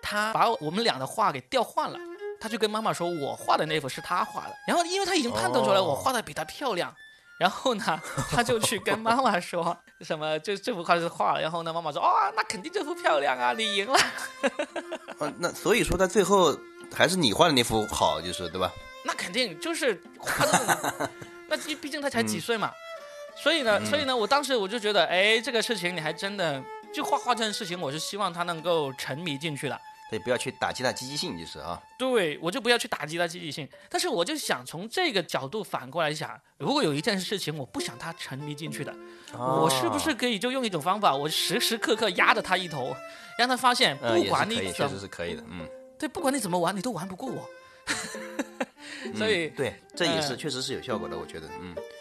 [0.02, 1.98] 他把我们俩的画给调换了，
[2.40, 4.56] 他就跟妈妈说我画的那幅是他画的。
[4.66, 6.92] 然后因为他已经判断出来我画的比他漂亮，
[7.38, 11.40] 然后呢，他就去跟妈妈说什么，这这幅画是画了。
[11.40, 13.98] 然后呢，妈妈说哦，那肯定这幅漂亮啊，你赢了。
[15.38, 16.58] 那所以说他最后
[16.92, 18.72] 还是你画的那幅好，就是对吧？
[19.06, 21.10] 那肯定就是画的。
[21.48, 22.72] 那毕毕竟他才几岁嘛，
[23.36, 29.80] 所以呢，所以呢，我当时我就觉得，哎，这个事情你还真的就画画这件事情，我是希望他能够沉迷进去的。
[30.10, 31.80] 对，不要去打击他积极性，就是啊。
[31.98, 33.68] 对，我就不要去打击他积极性。
[33.88, 38.94] 但是我就想从这个角度反过来想，如果有一件事情我不想他沉迷进去的，
[39.34, 42.96] 我是不是可以就用一种方法，我时时刻刻压着他一头，
[43.38, 45.68] 让他发现，不管你怎么，确实是可以的，嗯。
[45.98, 47.48] 对，不管你怎么玩，你都玩不过我。
[49.16, 51.48] 所以，对，这也是确实是有效果的，我觉得，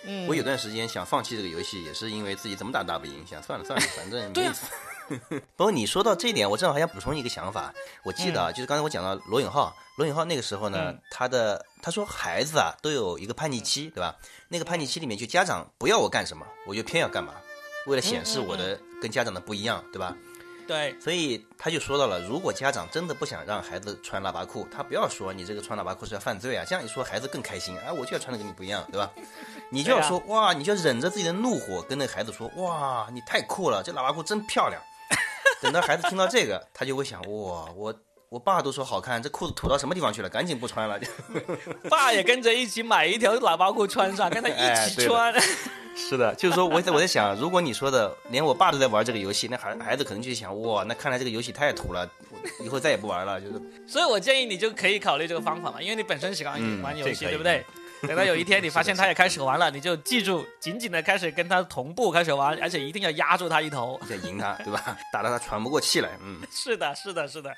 [0.06, 4.66] 嗯，我有段时间想放弃这个游戏，也是因为自己怎么打打不赢，想算了算了，反正没意思。
[5.56, 7.74] 不过你说到这一点，我正好还想补充一个想法。
[8.04, 14.16] 我记得啊，就是刚才我讲到罗永浩，罗永浩那个时候呢，他的他说孩子啊都有一个叛逆期，对吧？
[14.50, 17.34] 那个叛逆期里面，就家长不要我干什么，我就偏要干嘛，
[17.86, 20.16] 为了显示我的跟家长的不一样，对吧？
[20.68, 29.10] 对，所以他就说到了，如果家长真的不想让孩子穿喇叭裤，他不要说你这个穿喇叭裤是要犯罪啊，这样一说孩子更开心，啊，我就要穿的跟你不一样，对吧？
[29.72, 34.82] 你就要说哇，你就要忍着自己的怒火跟那孩子说哇，你太酷了，这喇叭裤真漂亮。
[35.62, 37.94] 等到孩子听到这个，他就会想哇，我
[38.30, 40.30] 我爸都说好看，这裤子土到什么地方去了？
[40.30, 41.00] 赶紧不穿了。
[41.90, 45.34] 爸也跟着一起买一条喇叭裤穿上，跟他一起穿。
[45.96, 52.08] 是的，就是说，我在我在想，如果你说的连我爸都在玩这个游戏，那孩孩子可能就想，哇，那看来这个游戏太土了，
[52.64, 53.42] 以后再也不玩了。
[53.42, 57.66] 就是， 所以我建议你就可以考虑这个方法嘛，因为你本身喜欢玩游戏，对不对？
[58.02, 64.98] 等到有一天你发现他也开始玩了，你就记住紧紧的开始跟他同步开始玩，而且一定要压住他一头，再赢他，对吧？
[65.12, 66.10] 打到他喘不过气来。
[66.22, 67.56] 嗯， 是的，是的，是的，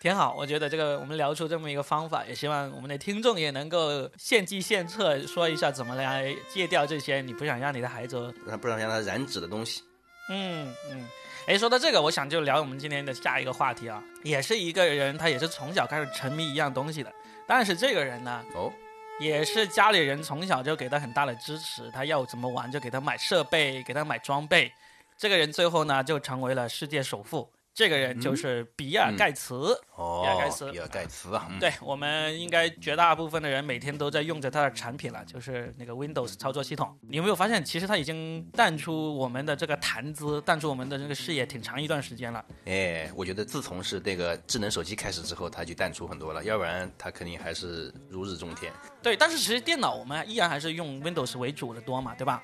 [0.00, 0.34] 挺好。
[0.36, 9.82] 我觉得这个我们聊出这么一个方法，也希望我们的听众也能够献计献策，说一下怎么来戒掉这些你不想让你的孩子，不想让他染指的东西。
[10.28, 11.06] 嗯嗯。
[11.46, 17.12] 哎，说到这个，我想就聊我们今天的下一个话题啊，也是一个人，他也是从小开始沉迷一样东西的，
[17.46, 18.72] 但是这个人呢，哦。
[19.18, 24.70] 也是家里人从小就给他很大的支持，他要怎么玩就给他买设备，给他买装备。
[25.16, 27.48] 这个人最后呢就成为了世界首富。
[27.76, 29.78] 这个人就是比尔盖茨。
[29.96, 31.46] 哦，比尔盖茨，比尔盖茨啊。
[31.60, 36.98] 对我们应该绝大部分的人每天都在用着他的产品了，就是那个 Windows 操作系统。
[37.02, 42.42] 你有没有发现，其实他已经淡出我们的这个谈资，淡出我们的这个视野挺长一段时间了。
[42.64, 48.72] 哎，我觉得自从是这个智能手机开始之后，他就淡出很多了，要不然他肯定还是如日中天。
[49.02, 52.42] 对，但是其实电脑我们依然还是用 Windows 为主的多嘛，对吧？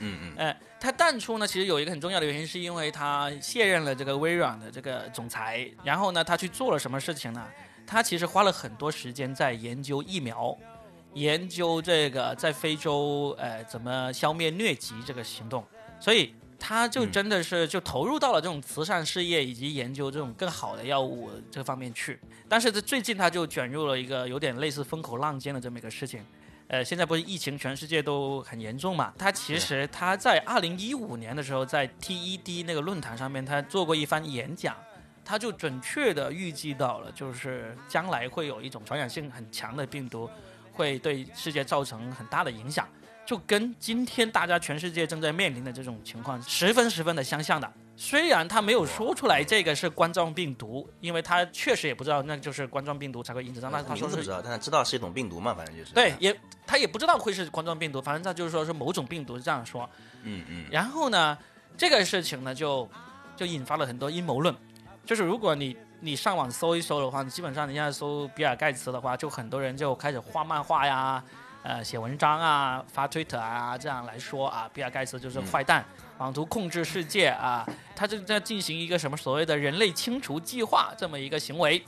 [0.00, 7.46] 嗯嗯，哎，他淡出呢，其实有一个很重要的原因，是因为他卸任了这个微软的这个总裁，然后呢，他去做了什么事情呢？
[7.86, 10.56] 他其实花了很多时间在研究疫苗，
[11.12, 15.62] 研究这个在非洲呃怎么消灭疟疾这个行动，
[15.98, 22.18] 所以他就真的是就投入到了这种慈善事业以及研究这种更好的药物这方面去。
[22.48, 26.24] 但是这最近他就卷入了一个有点类似风口浪尖的这么一个事情。
[26.72, 29.12] 呃，现在不是疫情，全世界都很严重嘛。
[29.18, 34.76] 他其实他在二零一五年的时候，在 TED 那个论坛上面，他做过一番演讲，
[35.24, 40.30] 他就准确的预计到了，就是将来会有一种传染性很强的病毒，
[40.72, 42.88] 会对世界造成很大的影响，
[43.26, 47.68] 就跟今天大家全世界正在面临的这种情况十分十分的相像的。
[48.00, 53.68] 虽然他没有说出来这个是冠状病毒，因为他确实也不知道那就是冠状病毒才会引致到。
[53.68, 55.92] 那他说是不知道，但他知道是一种病毒嘛，反正就是。
[55.92, 56.34] 对，也
[56.66, 59.86] 他也不知道会是冠状病毒，反正他就是说是某种病毒这样说。
[60.22, 60.64] 嗯嗯。
[60.70, 61.36] 然后呢，
[61.76, 62.88] 这个事情呢就
[63.36, 64.56] 就引发了很多阴谋论，
[65.04, 71.22] 就是如果你你上网搜一搜的话，基本上你现在搜比尔盖茨的话，就很多人就开始画漫画呀，
[71.62, 75.84] 呃，写文章啊，发推特啊，这样来说啊，比尔盖茨就是坏蛋。
[76.20, 77.66] 妄图控制世界啊！
[77.96, 81.82] 他正在进行一个什么所谓的人类清除计划这么一个行为，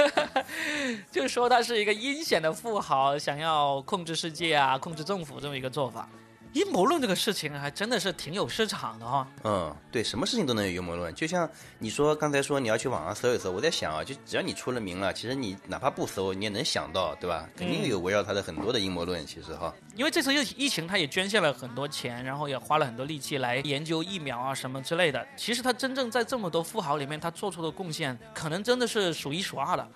[1.10, 6.06] 就说他是一个阴险的富豪，想要控制世界啊，控制政府这么一个做法。
[6.52, 9.26] 阴谋论这个事情还真的是挺有市场的哈。
[9.44, 11.14] 嗯，对，什么事情都能有阴谋论。
[11.14, 17.48] 就像你说刚才说你要去网上搜一搜，我在想啊，就只要你出了名了，其实你哪怕不搜，你也能想到，对吧？
[17.56, 19.26] 肯定有围绕他的很多的阴谋论。
[19.26, 25.26] 其实哈，因为这次疫疫情，他也捐献了很多钱，然后也花了很多力气来研究疫苗啊什么之类的。
[25.36, 29.88] 其实他真正在这么多富豪里面，他做出的贡献，可能真的是数一数二的。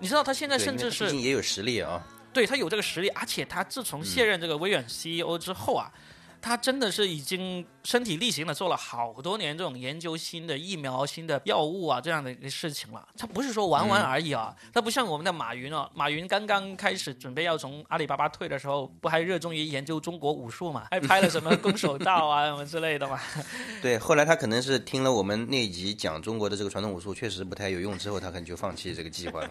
[0.00, 2.02] 你知道他现在甚至是毕竟也有实力啊。
[2.32, 5.92] 对他有这个实力，而且他自从卸任这个微软 CEO 之后啊，
[6.40, 13.06] 他真的是已经身体力行的做了好多年这种研究新的疫苗、新的药物啊这样的一个事情了。
[13.16, 23.20] 他不是说玩玩而已啊，他不像我们的马云啊，马云刚刚开始准备要从阿里巴巴退的时候，不还热衷于研究中国武术嘛，还拍了什么空手道啊什么之类的嘛。
[23.80, 29.50] 对，后来他可能是听了我们那集讲中国的这个传统武术确实不太有用之后，他可能就放弃这个计划了。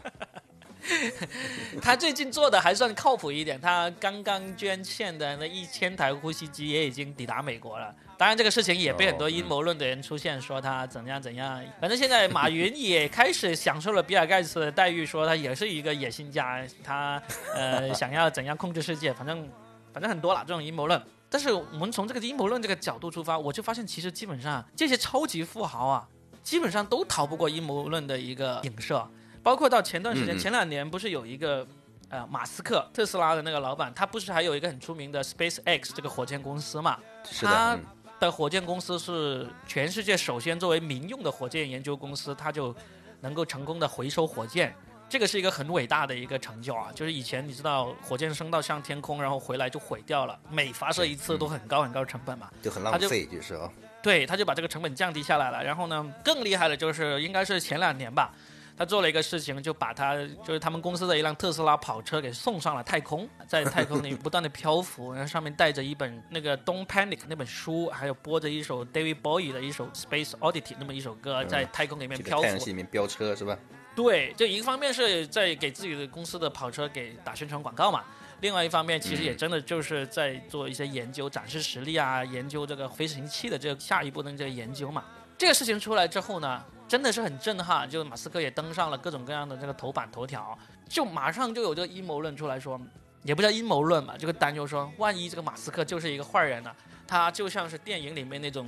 [1.81, 7.93] 他最近做的还算靠谱一点，他刚刚捐献的那一千台呼吸机也已经抵达美国了。
[8.17, 11.59] 当然，这个事情也被很多阴谋论的人出现，说他怎样怎样。
[11.79, 17.21] 反正现在马云也开始享受了比尔盖茨的待遇，说他也是一个野心家，他
[17.55, 19.11] 呃想要怎样控制世界。
[19.11, 19.49] 反正
[19.91, 21.01] 反正很多了这种阴谋论。
[21.29, 26.07] 但是我们从这个阴谋论这个角度出发，我就发现其实基本上这些超级富豪啊，
[26.43, 29.07] 基本上都逃不过阴谋论的一个影射。
[29.43, 31.65] 包括到前段时间，前两年不是有一个，
[32.09, 36.97] 呃，马斯克特斯拉的那个老板，他不是还有一个很出名的 Space X 这个火箭公司嘛？
[37.29, 37.51] 是的。
[37.51, 37.79] 他
[38.19, 42.75] 的火箭公司是全世界首先作为民用的火箭研究公司，他就
[43.21, 44.75] 能够成功的回收火箭，
[45.09, 46.91] 这个是一个很伟大的一个成就啊！
[46.93, 53.67] 就是以前你知道火箭升到上天空，然后回来就毁掉了，每发射一次都很高很高的成本嘛，就很浪费，就是啊。
[54.03, 55.63] 对，他就把这个成本降低下来了。
[55.63, 58.31] 然后呢，更厉害的就是应该是前两年吧。
[58.81, 72.43] 他做了一个事情，就把他就是他们公司的一辆特斯拉跑车给送上了太空，在太空里不断的漂浮，然后上面带着一本那个《Don't Panic》那本书，还有播着一首 David Bowie 的一首《Space Oddity》那么一首歌，在太空里面漂浮。
[72.43, 73.55] 太阳系里面飙车是吧？
[73.95, 78.03] 对，就一方面是在给自己的公司的跑车给打宣传广告嘛，
[78.39, 85.03] 另外一方面其实也真的就是在做一些研究，展示实力啊，研究这个飞行器的这个下一步的这个研究嘛。
[85.37, 86.65] 这个事情出来之后呢？
[86.91, 92.77] 真的是很震撼，就马斯克也登上了各种各样的这个头版头条，就马上就有这个阴谋论出来说，
[93.23, 96.75] 也不叫阴谋论吧，这个担忧说，万一这个马斯克就是一个坏人呢？
[97.07, 98.67] 他就像是电影里面那种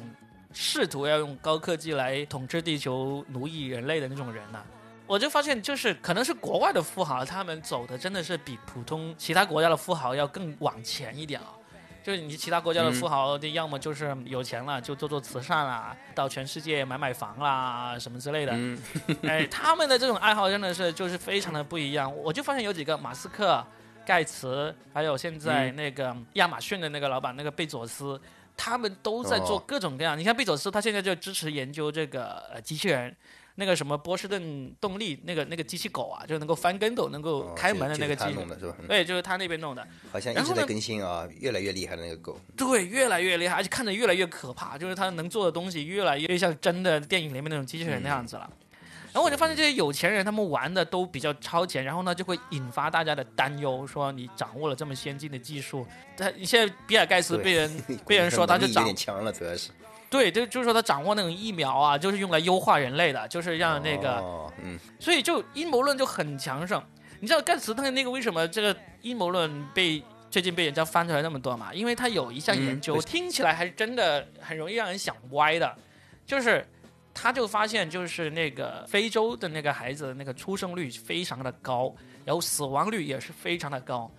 [0.53, 4.63] 试图要用高科技来统治地球、奴役人类的那种人呢？
[5.05, 11.47] 我就发现，就是可能是国外的富豪，他们走的真的是比普通其他国家的富豪要更往前一点啊。
[12.03, 18.53] 就是你其他国家的富豪，的要么就是有钱了就做做慈善啦，到全世界买买房啦什么之类的。
[19.23, 22.13] 哎，他们的这种爱好真的是就是非常的不一样。
[22.17, 23.65] 我就发现有几个马斯克、
[24.05, 28.19] 盖茨，还有现在那个亚马逊的那个老板那个贝佐斯，
[28.57, 30.19] 他们都在做各种各样。
[30.19, 33.15] 你看贝佐斯，他现在就支持研究这个呃机器人。
[33.55, 38.37] 那个什么波士顿动力那个那个机器狗啊，就能够翻跟斗、能够开门的那个机器，
[38.87, 39.87] 对，就是他那边弄的。
[40.11, 42.39] 好像一直在更新啊，越来越厉害的那个狗。
[42.57, 48.49] 对，越来越厉害，而且看着越来越可怕，就是他能做的东西越来越像真的电影里面那种机器人那样子了。
[49.11, 55.85] 然后我就发现这些有钱人他们玩的都比较超前，然后呢就会引发大家的担忧，说你掌握了这么先进的技术，
[56.17, 59.69] 他你现在比尔盖茨被人 被人说他就长有点强了，主要是。
[60.13, 64.23] 对，就就是说他掌握那种疫苗啊，就是用来优化人类的，就是让那个，
[64.61, 66.79] 嗯，所以就阴谋论就很强盛。
[67.19, 71.73] 你知道盖茨他那个为什么这个阴谋论被最近被人家翻出来那么多嘛？
[71.73, 75.75] 因为他有一项研究，听起来还是真的很容易让人想歪的，
[76.27, 76.63] 就是
[77.11, 81.91] 他就发现就是那个非洲的那个孩子那个出生率非常的高，
[82.23, 84.11] 然后死亡率也是非常的高，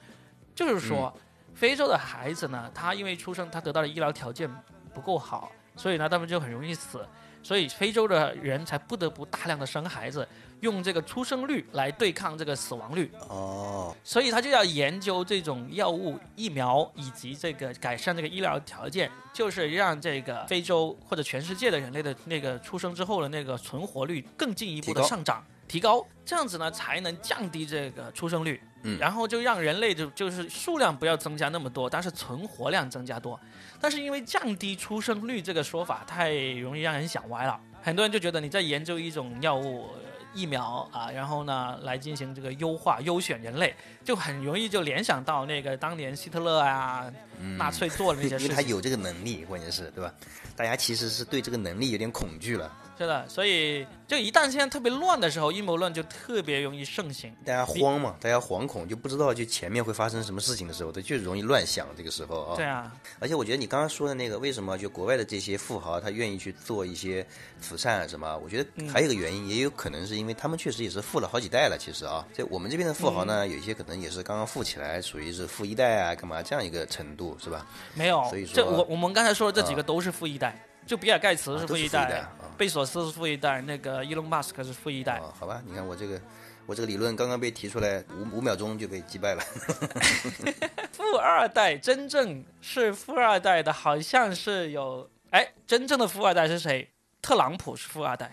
[0.57, 1.17] 就是说
[1.55, 4.51] 非洲的孩子呢，他因为出生他得到的医疗条件
[4.93, 5.53] 不够好。
[5.77, 7.07] 所以呢，他们就很容易死，
[7.43, 10.27] 所以非洲的人才不得不大量的生孩子，
[10.61, 13.11] 用这个出生率来对抗这个死亡率。
[13.29, 25.45] 哦，所以他就要研究这种药物、疫苗以及这个改善这个医疗条件，就是让这个非洲或者全世界的人类的那个出生之后的那个存活率更进一步的上涨。
[25.75, 33.39] 提高这样子呢，才能降低这个出生率，嗯，然后就让人类就就是数量不要增加那么多，但是存活量增加多。
[33.81, 39.89] 但是因为降低出生率这个说法太容易让人想歪了，很多人就觉得你在研究一种药物、
[40.33, 47.13] 疫苗啊，然后呢来进行这个优化、优选人类，就很容易就联想到那个当年希特勒啊、
[47.59, 48.47] 纳粹做的那些 事情。
[48.47, 50.13] 因为他有这个能力，关键是对吧？
[50.57, 52.73] 大家其实是对这个能力有点恐惧了。
[52.97, 57.35] 是的，所以就一旦现在特别乱的时候，阴谋论就特别容易盛行。
[57.45, 61.89] 大家慌嘛，大家惶恐，就不知道就前面会发生什么事情的时候，他就容易乱想。
[61.97, 67.27] 这个时候啊，对啊，而且我觉得你刚刚说的那个，为什么就国外的这些富豪他愿意去做一些
[67.61, 68.39] 慈善什么？
[68.39, 71.77] 我觉得还有一个原因，也有可能是因为他们确实也是富了好几代了。
[71.77, 77.65] 其实啊，在我们这边的富豪呢，有一些可能也是刚刚富起来，属于是富一代啊，干嘛这样一个程度是吧？
[77.95, 80.57] 没有，所以说这我我们刚才说的这几个都是富一代，
[80.87, 85.19] 就比尔盖茨是富一代啊贝索斯是富一代，那个伊隆马斯克是富一代。
[85.19, 86.21] 哦，好吧，你看我这个
[86.67, 89.43] 我这个理论刚刚被提出来，五五秒钟就被击败了。
[90.93, 96.89] 富二代真正是富二代的，好像是有哎，真正的富二代是谁？
[97.21, 98.33] 特朗普是富二代。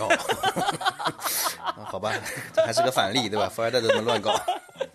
[0.00, 0.08] 哦，
[1.62, 2.12] 啊好吧，
[2.52, 3.48] 这还是个反例对吧？
[3.48, 4.32] 富二代都这么乱搞。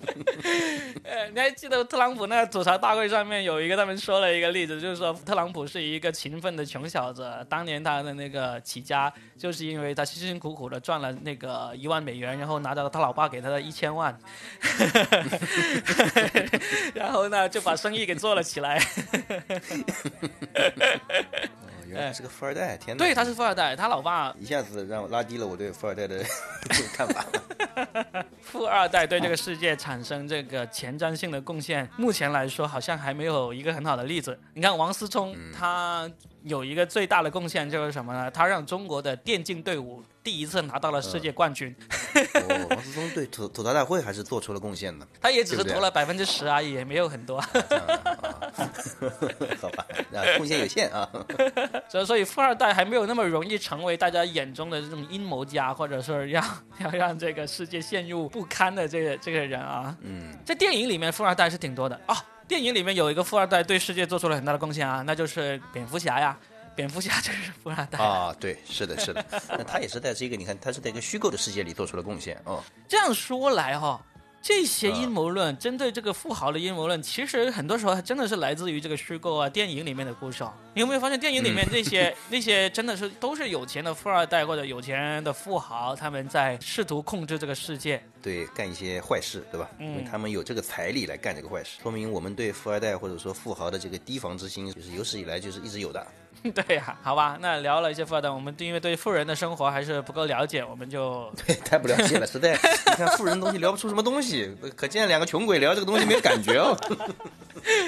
[1.34, 14.18] 你还记得特朗普那个吐槽大会上面有一个他们说了一个例子，就是说特朗普是一个勤奋的穷小子，当年他的那个起家就是因为他辛辛苦苦的赚了那个一万美元，然后拿到了他老爸给他的一千万，
[16.94, 18.80] 然后呢就把生意给做了起来。
[21.86, 23.04] 哦，原来是个富二代，天哪！
[23.04, 26.24] 对，他是富二代，他老爸一下子让我拉低了我对富二代的
[26.94, 27.26] 看法。
[28.42, 34.38] 富二代对这个世界产生这个前瞻性的贡献，目前来说好像还没有一个很好的例子。
[34.54, 36.10] 你看王思聪，他
[36.46, 38.30] 有一个最大的贡献就是什么呢？
[38.30, 41.76] 他让中国的电竞队伍第一次拿到了世界冠军，
[42.36, 45.08] 哦，王思聪对吐吐槽大会还是做出了贡献的。
[45.20, 47.42] 他也只是投了百分之十而已，也没有很多。
[47.42, 47.48] 好
[49.74, 51.10] 吧，啊，贡献有限啊。
[51.90, 56.46] 所以，所以富二代还没有那么容易成为大家眼中的这种阴谋家，或者说让
[56.80, 59.98] 要让这个世界陷入不堪的这个这个人啊。
[60.02, 62.16] 嗯，在电影里面，富二代是挺多的啊。
[62.48, 66.38] 电影里面有一个富二代对世界做出了很大的贡献啊，那就是蝙蝠侠呀。
[66.76, 67.98] 蝙蝠侠就是富二代。
[68.04, 69.26] 啊，对，是的，是的。
[69.50, 72.62] 那他也是在这个，你看，他是在一个虚构的世界里做出了贡献哦。
[72.88, 74.04] 这样说来哈、
[74.48, 80.54] 这些阴谋论，针对这个富豪的阴谋论，其实很多时候还真的是来自于这个虚构啊电影里面的故事啊。
[80.76, 88.00] 你有没有发现，电影里面那些、 那些真的是都是有钱的富二代或者有钱的富豪，他们在试图控制这个世界。
[88.22, 89.68] 对，干一些坏事，对吧？
[89.80, 96.06] 嗯因为他们有这个财力来干这个坏事，说明我们对富二代或者说富豪的这个提防之心，就是有史以来就是一直有的。
[96.54, 102.54] 对呀、好吧，那聊了一些富二代，我们因为对富人的生活还是不够了解，我们就 对，太不了解了，实在。
[102.88, 106.78] 你看富人东西聊不出什么东西，可见两个穷鬼聊这个东西没有感觉哦。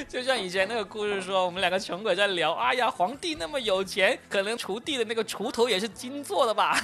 [0.10, 6.78] 就像以前那个故事说，我们两个穷鬼在聊，哎呀，皇帝那么有钱，可能锄地的那个锄头也是金做的吧？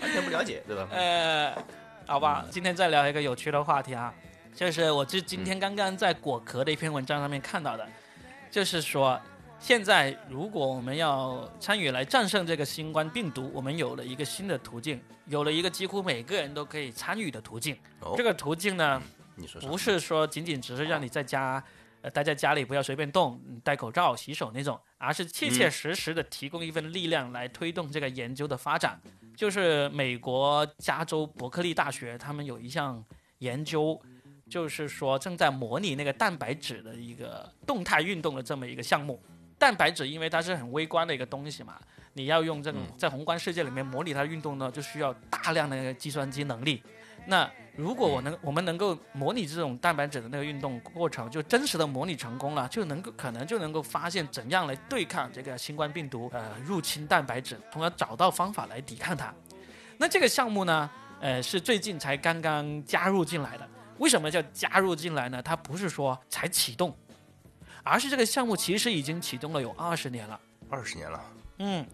[0.00, 0.86] 完全不了解，对吧？
[0.92, 1.54] 呃，
[2.06, 4.12] 好吧，今天再聊一个有趣的话题啊，
[4.54, 7.88] 就是我是今天刚刚在果壳的一篇文章上面看到的，
[8.50, 9.18] 就是说，
[9.64, 17.74] 现在如果我们要参与来战胜这个新冠病毒，我们有了一个新的途径，有了一个几乎每个人都可以参与的途径。
[18.00, 19.00] 哦这个途径呢，
[19.36, 19.70] 你说说。
[19.70, 21.64] 不是说仅仅只是让你在家，
[22.02, 29.00] 呃，待在家里不要随便动，嗯戴口罩、洗手那种，而是切切实实的提供一份力量来推动这个研究的发展。
[29.34, 33.02] 就是美国加州伯克利大学，他们有一项
[33.38, 33.98] 研究，
[34.50, 39.18] 就是说正在模拟那个蛋白质的一个动态运动的这么一个项目。
[39.58, 41.74] 蛋白质因为它是很微观的一个东西嘛，
[42.12, 46.82] 你要用这种在宏观世界里面模拟它的运动呢，就需要大量的那个计算机能力。
[47.26, 59.32] 那如果我能我们能够模拟这种蛋白质的那个运动过程，就真实的模拟成功了，就能够可能就能够发现怎样来对抗这个新冠病毒呃入侵蛋白质，从而找到方法来抵抗它。
[59.96, 60.90] 那这个项目呢，
[61.20, 63.66] 呃是最近才刚刚加入进来的。
[63.98, 65.40] 为什么叫加入进来呢？
[65.40, 66.94] 它不是说才启动，
[67.84, 70.40] 而是这个项目其实已经启动了有二十年了。
[70.70, 71.20] 二十年了，
[71.58, 71.86] 嗯，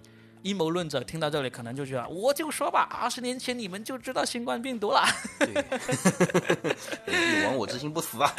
[0.42, 5.04] 阴谋论者听到这里可能就觉得，我就说吧，二十年前你们就知道新冠病毒了。
[5.38, 5.52] 对，
[7.44, 8.32] 亡我之心不死啊！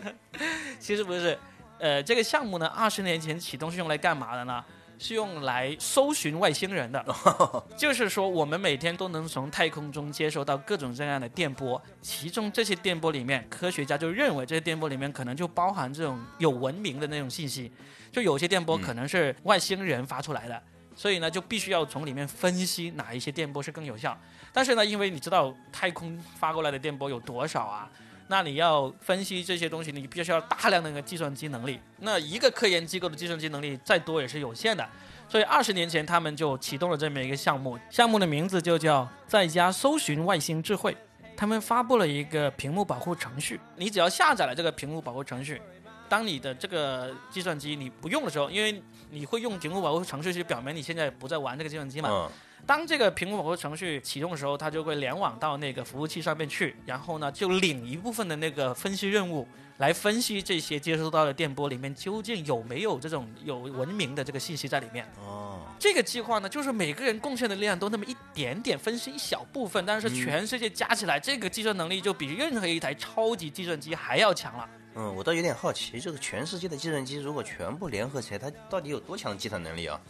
[0.78, 1.38] 其实不是，
[1.78, 4.62] 呃，这个项目呢，二十年前启动是用来干嘛的呢？
[5.02, 7.02] 是用来搜寻外星人的，
[7.74, 17.72] 就是说我们每天都能从太空中接收到各种各样的电波，其中这些电波里面，科学家就认为这些电波里面可能就包含这种有文明的那种信息，
[18.12, 20.62] 就有些电波可能是外星人发出来的，
[20.94, 24.14] 所以呢，就必须要从里面分析哪一些电波是更有效。
[24.52, 27.90] 但是呢，因为你知道太空发过来的电波有多少啊？
[28.30, 31.80] 那你要分析这些东西，你必须要大量的那个计算机能力。
[31.98, 34.88] 那一个科研机构的计算机能力再多也是有限的，
[35.28, 40.96] 所以二十年前他们就启动了这么一个项目，项目的名字就叫“在家搜寻外星智慧”。
[41.36, 45.60] 他们发布了一个屏幕保护程序，你只要下载了这个屏幕保护程序，
[46.08, 52.30] 当你的这个计算机你不用的时候，因为你会用屏幕保护程序去表明你现在不在玩这个计算机嘛。
[52.70, 59.44] 当这个屏幕保护程序启动的时候，它就会联网到那个服务器上面去，然后呢，就领一部分的那个分析任务
[59.78, 65.04] 来分析这些接收到的电波里面究竟有没有这种有文明的这个信息在里面。
[65.18, 74.68] 哦，这个计划呢，就是每个人贡献的力量都那么一点点，分析一小部分，但是全世界加起来，这个计算能力就比任何一台超级计算机还要强了。
[74.94, 80.00] 嗯，我倒有点好奇，这个全世界的计算机如果全部联合起来，它到底有多强的计算能力啊？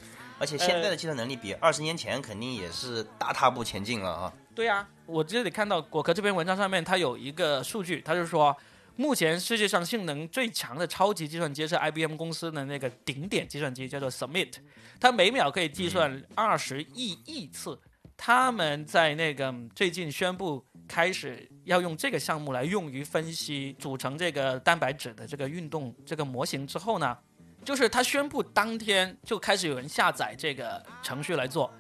[0.41, 4.32] 而且现在的计算能力比二十年前肯定也是大踏步前进了啊。
[4.55, 8.57] 对啊、我这里看到果壳这篇文章上面，它有一个数据，它就说，
[8.97, 14.55] 目前世界上性能最强的超级计算机是 IBM 公司的那个顶点计算机，叫做 Summit，
[14.99, 17.78] 它每秒可以计算二十亿亿次。
[18.16, 27.16] 他们在那个嗯最近宣布开始要用这个项目来用于分析组成这个蛋白质的这个运动这个模型之后呢，
[27.64, 31.72] 就是他宣布当天就开始有人下载这个程序来做，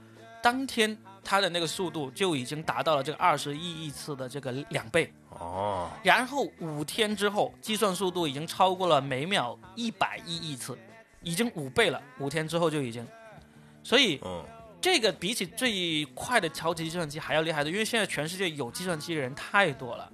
[0.42, 10.78] 当天他的那个速度就已经达到了这个二十亿亿次的这个两倍，哦，然后五天之后，计算速度已经超过了每秒一百亿亿次，
[11.22, 12.00] 已经五倍了。
[12.18, 13.06] 五天之后就已经，
[13.82, 14.44] 所以嗯，
[14.80, 20.10] 这个比起最快的超级计算机还要厉害的，因为现在全世界有计算机的人太多了。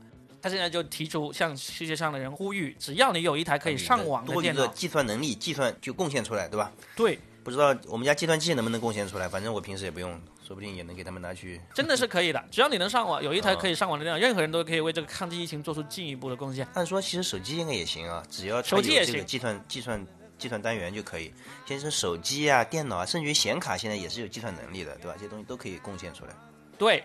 [0.47, 6.71] 他现在就提出向世界上的人呼吁，只要你有一台可以上网的电脑，的计算能力，计算就贡献出来，对吧？
[6.95, 10.13] 对，不知道我们家计算器能不能贡献出来，反正我平时也不用，
[10.47, 11.61] 说不定也能给他们拿去。
[11.75, 12.41] 真的是可以的。
[12.49, 16.65] 只要你能上网，有一台可以上网的电脑，任何人都可以为这个抗击疫情做出进一步的贡献。
[16.75, 20.07] 按说其实手机应该也行啊，只要手机也行有这个计算计算
[20.39, 21.33] 计算单元就可以。
[21.67, 25.15] 现在是手机啊、电脑啊，甚至于显卡现在也是有计算能力的，对吧？
[25.17, 26.31] 这些东西都可以贡献出来。
[26.79, 27.03] 对，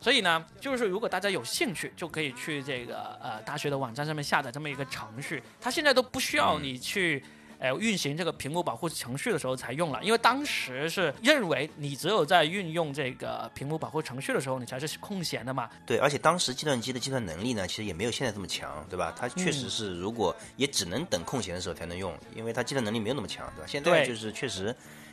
[0.00, 7.22] 所以呢，就是如果大家有兴趣，就可以去这个呃大学的网站上面下载这么一个程序，它现在都不需要你去。
[7.60, 15.68] 呃，运行这个屏幕保护程序的时候才用了，因为当时是认为你只有在运用这个屏幕保护程序的时候，你才是空闲的嘛。
[15.84, 19.12] 对，而且当时计算机的计算能力呢，其实也没有现在这么强，对吧？
[19.18, 23.66] 它确嗯实是，如果也只能等空闲的时候才能用，因为它计算能力没有那么强，对吧？
[23.66, 24.72] 现在就是确实，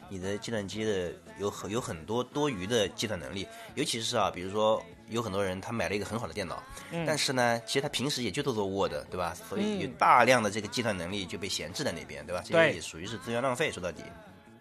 [0.09, 6.61] 你的计算机的有很有很多多余的计算能力，尤其是啊，比如说有很多人他买了一个很好的电脑，
[7.05, 9.35] 但是呢，其实他平时也就做做 Word，对吧？
[9.49, 12.41] 所以有嗯大量的这个计算能力就被闲置在那边，对吧？
[12.45, 14.03] 这对些也属于是资源浪费，说到底。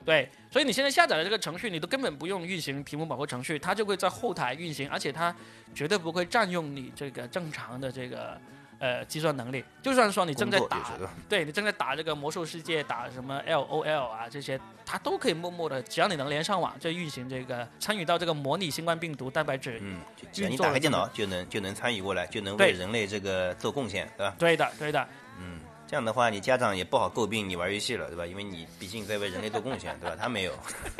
[0.04, 5.34] 对，所以你现在下载的这个程序，你都根本不用运行屏幕保护程序，它就会在后台运行，而且它
[5.74, 8.38] 绝对不会占用你这个正常的这个
[8.78, 9.64] 呃计算能力。
[9.82, 10.82] 就算说你正在打
[11.28, 19.78] 对你正在打这个魔兽世界，打什么 L O L 啊这些，它都可以默默的，只要你能连上网，就运行这个参与到这个模拟新冠病毒蛋白质。
[19.82, 24.34] 嗯，就只要你打开电脑就能就能参与过来，就能为人类这个做贡献，对吧？
[24.38, 25.08] 对的，对的，
[25.38, 25.60] 嗯，
[25.94, 28.26] 这样的话，你家长也不好诟病你玩游戏了，对吧？
[28.26, 30.16] 因为你毕竟在为人类做贡献，对吧？
[30.20, 30.52] 他没有。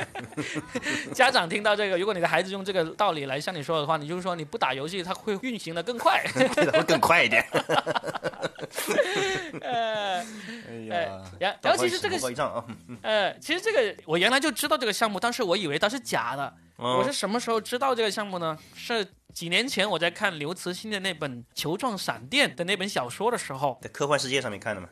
[1.13, 6.23] 家长听到这个，如果你的孩子用这个道理来向你说的话，你就是说你不打游戏，他会运行的更快。
[6.73, 7.45] 会更快一点。
[9.61, 12.17] 呃，哎呀，然然后其实这个
[13.03, 16.55] 呃，其实这个我原来就知道这个项目，当时我以为它是假的。
[16.77, 18.57] 我嗯是什么时候知道这个项目呢？
[18.77, 19.05] 是
[19.35, 24.89] 几年前我在看刘慈欣的那本《球状闪电》的那本小说的时候，在科幻世界上面看的吗。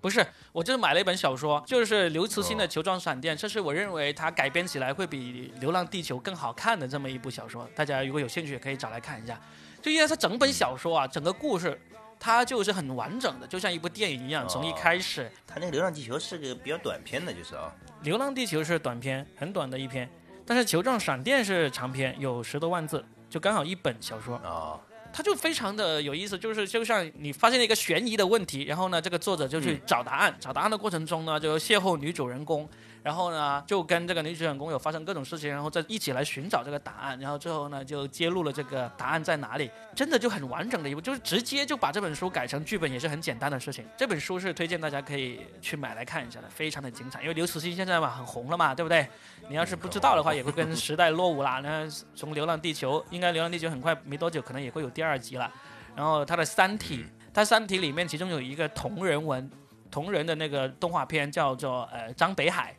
[0.00, 7.66] 不是，我就是买了一本小说，就是刘慈欣的《球状闪电》，这是我认为它改编起来会比《流浪地球》更好看的这么一部小说。
[7.72, 9.40] 大家如果有兴趣，也可以找来看一下。
[9.80, 11.80] 就因为它整本小说啊，整个故事。
[12.18, 17.70] 它就是很完整的，就像一部电影一样，从一哦开始，它那个《流浪地球》是个比较短篇的，就是啊。
[18.04, 20.08] 《流浪地球》是短篇，很短的一篇，
[20.46, 23.04] 但是《球状闪电》是长篇，有十多万字，
[23.34, 24.36] 就刚好一本小说。
[24.36, 24.78] 啊，
[25.12, 32.68] 它就非常的有意思，就是就像你发现了一个悬疑的问题，然后呢，这个作者就去找答案，找答案的过程中呢，就邂逅女主人公，
[33.04, 43.84] 然后呢，就跟这个女主人公有发生各种事情，然后再一起来寻找这个答案，然后最后呢，就揭露了这个答案在哪里，真的就很完整的一部，就是直接就把这本书改成剧本，也是很简单的事情。
[43.94, 49.06] 这本书是推荐大家可以去买来看一下的，非常的精彩，因为刘慈欣现在嘛很红了嘛，对不对？
[49.50, 51.60] 你要是不知道的话，也会跟时代落伍啦。
[51.62, 55.52] 那从《流浪地球》，应该《流浪地球》很快没多久，可能也会有第二集了。
[55.94, 56.98] 然后他的《三体》，
[57.34, 59.50] 他《三体》里面其中有一个同人文，
[59.90, 62.74] 同人的那个动画片叫做呃张北海，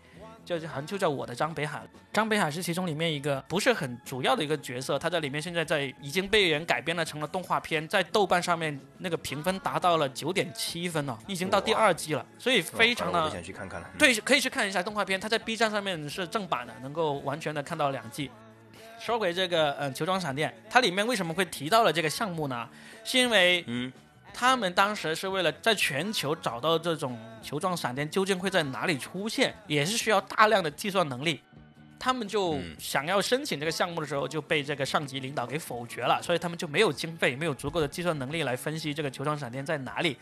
[0.45, 1.81] 就是好像就叫我的张北海。
[2.13, 18.29] 张北海是其中里面一个不是很主要的一个角色，他在里面现在在已经被人改编了成了动画片，在豆瓣上面那个评分达到了九点七分了，已经到第二季了，所以非常的想去看看对，可以去看一下动画片，它在 B 站上面是正版的，能够完全的看到两季。
[18.97, 22.67] 说回这个嗯球状闪电，它里面为什么会提到了这个项目呢？
[23.03, 23.91] 是因为嗯，
[24.37, 31.39] 他们当时是为了在全球找到这种球状闪电究竟会在哪里出现，也是需要大量的计算能力。
[31.97, 40.17] 他们就嗯想要申请这个项目的时候，就被这个上级领导给否决了，所以他们就没有经费，没有足够的计算能力来分析这个球状闪电在哪里。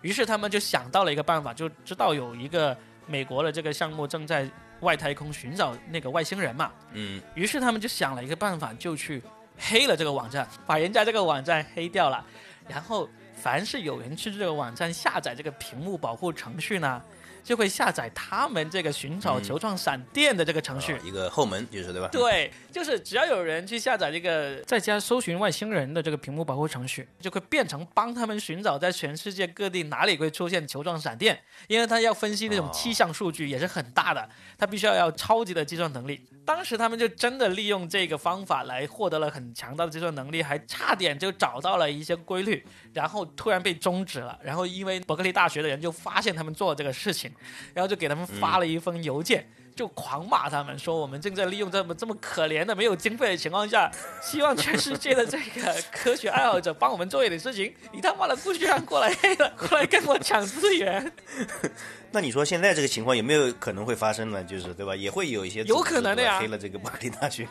[0.00, 2.74] 于是他们就想到了一个办法，就知道有一个
[3.06, 4.48] 美国的这个项目正在
[4.80, 9.22] 外太空寻找那个外星人嘛，嗯，于是他们就想了一个办法，就去
[9.58, 12.24] 黑了这个网站，把人家这个网站黑掉了。
[12.66, 13.08] 然后，
[13.40, 17.00] 凡是有人去这个网站下载这个屏幕保护程序呢，
[17.48, 20.92] 就会下载他们这个寻找球状闪电的这个程序。
[20.92, 22.06] 哦一个后门就是对吧？
[22.12, 34.28] 对，就是只要有人去下载这个在家搜寻外星人的这个屏幕保护程序，就会变成帮他们寻找在全世界各地哪里会出现球状闪电，因为他要分析那种哦气象数据也是很大的，
[34.58, 36.20] 他必须要要超级的计算能力。
[36.44, 44.38] 当时他们就真的利用这个方法来获得了很强大的计算能力，还差点就找到了一些规律，然后突然被终止了。
[44.42, 47.30] 然后因为伯克利大学的人就发现他们做了这个事情，
[47.74, 49.46] 然后就给他们发了一封邮件。
[49.76, 53.88] 就狂骂他们说，我们正在利用这么这么可怜的、没有经费的情况下，
[54.20, 57.72] 希望全世界的这个 科学爱好者帮我们做一点事情。
[57.92, 61.12] 你他妈的不需要过来黑了，过来跟我抢资源，
[62.10, 64.42] 那你说现在这个情况有没有可能会发生呢？
[64.42, 64.96] 就是对吧？
[64.96, 67.46] 也会有一些有可能的呀黑了这个巴黎大学，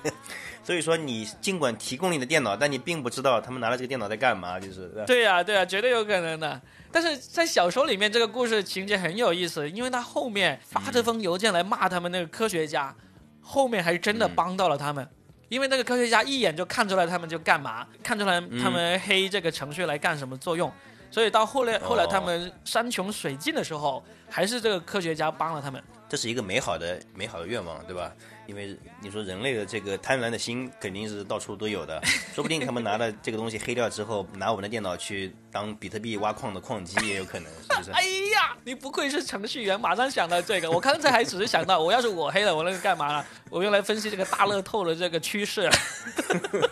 [0.63, 6.61] 所以说你尽管提供你的电脑，但你并不知道他们拿了这个电脑在干嘛，就是对啊对呀、对呀、绝对有可能的。
[6.91, 12.95] 但是在小说里面，这个故事情节很有意思，因为他后面发这封邮件来骂他们那个科学家，
[13.41, 15.07] 后面还真的帮到了他们。
[15.49, 20.69] 因为那个科学家一眼就看出来他们就干嘛，看出来他们黑这个程序来干什么作用，
[21.09, 25.81] 所以到后来后来他们山穷水尽的时候，还是这个科学家帮了他们。
[26.09, 28.13] 这是一个美好的美好的愿望，对吧？
[28.47, 32.01] 因为你说人类的这个贪婪的心肯定是到处都有的，
[32.33, 37.89] 说不定他们拿了这个东西黑掉之后，拿我们的电脑去当比特币挖矿的矿机也有可能，是不是？
[37.89, 40.69] 哎呀，你不愧是程序员，马上想到这个。
[40.69, 43.25] 我刚才还只是想到，我要是我黑了，我那个干嘛了？
[43.49, 45.67] 我用来分析这个大乐透的这个趋势，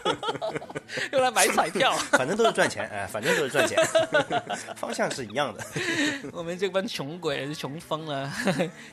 [1.11, 1.93] 用来买彩票。
[2.11, 3.83] 反正都是赚钱，哎，反正都是赚钱，
[4.75, 5.65] 方向是一样的。
[6.31, 8.31] 我们这帮穷鬼穷疯了。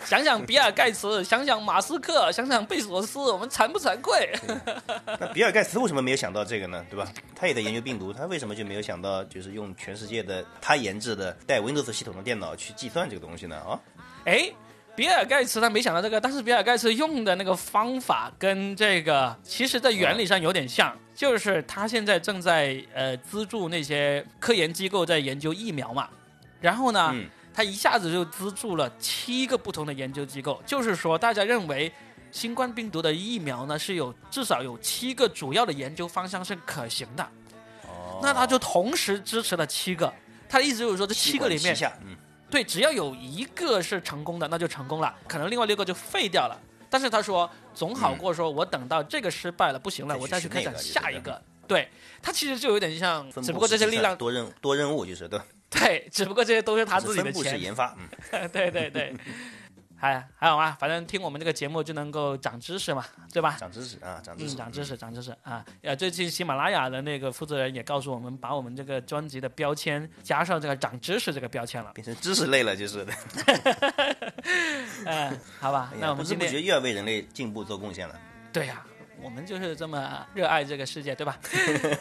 [0.06, 4.32] 想想比尔盖茨，想想马斯克，想想贝索斯，我们惭不惭愧？
[5.20, 6.82] 那比尔盖茨为什么没有想到这个呢？
[6.88, 7.06] 对吧？
[7.36, 13.56] 他也在研究病毒，他为什么就没有想到，就是用全世界的他研制的带 Windows 系统的电脑去计算这个东西呢？
[13.56, 13.80] 啊，
[14.24, 14.52] 哎。
[14.94, 26.10] 比尔盖茨他没想到这个，但是比尔盖茨用的那个方法跟这个，其实在原理上有点像，就是他现在正在呃资助那些科研机构在研究疫苗嘛，
[26.60, 31.90] 然后呢，嗯他一下子就资助了七个不同的研究机构，就是说大家认为
[32.30, 37.28] 新冠病毒的疫苗呢是有至少有七个主要的研究方向是可行的，哦，
[38.22, 40.12] 那他就同时支持了七个，
[40.48, 42.16] 他的意思就是说这七个里面，嗯，
[42.50, 46.58] 对，只要有一个是成功的，那就成功了，可能另外六个就废掉了。
[46.88, 51.42] 但是他说，总好过说我等到这个失败了，不行了，我再去开展下一个。
[51.66, 51.88] 对，
[52.20, 55.40] 他其实就有点像，只不过这些力量，多任多任务就是对？
[55.70, 57.58] 对，只不过这些都是他自己的分布式。
[57.58, 59.16] 研发，嗯，对 对对，
[60.02, 63.56] 还还有啊，反正听我们这个节目就能够长知识嘛，对吧？
[63.56, 65.64] 长知识啊，长知嗯，识，长知识，长知识啊！
[65.80, 71.92] 呃，最近喜马拉雅的那个负责人也告诉我们，把我们这个专辑的标签加上这个长知识这个标签了。
[71.94, 73.12] 变成知识类了，就是的。
[75.06, 78.18] 嗯， 好吧，那我们今天不知不觉又要为人类进步做贡献了。
[78.52, 78.84] 对呀、
[79.22, 81.38] 我们就是这么热爱这个世界，对吧？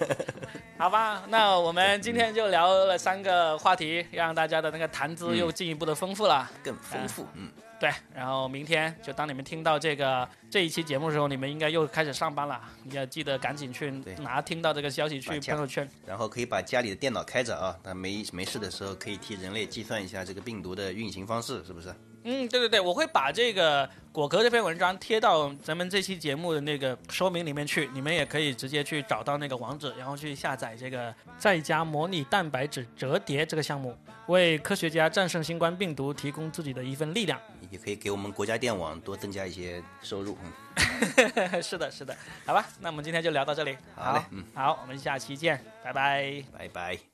[0.80, 6.50] 好吧，那我们今天就聊了三个话题，让大家的那个谈资又进一步的丰富了。
[6.64, 7.52] 更丰富，嗯，
[7.82, 15.90] 对，然后明天就当你们听到这个这一期节目的时候，你们应该又开始上班了，你要记得赶紧去拿听到这个消息去朋友圈。
[16.06, 21.92] 然后可以把家里的电脑开着啊，那没没事的时候可以替人类计算一下这个病毒的运行方式，是不是？
[22.24, 33.96] 嗯，对对对，我会把这个果壳这篇文章贴到咱们这期节目的那个说明里面去，你们也可以直接去找到那个网址，然后去下载这个在家模拟蛋白质折叠这个项目，
[34.28, 37.40] 为科学家战胜新冠病毒提供自己的一份力量。
[37.70, 40.38] 也可以给我们国家电网多增加一些收入。
[40.44, 42.16] 嗯，是的，是的，
[42.46, 43.78] 好吧，那我们今天就聊到这里。
[43.96, 46.44] 好嘞嗯好，我们下期见，拜拜。
[46.58, 47.11] 拜拜。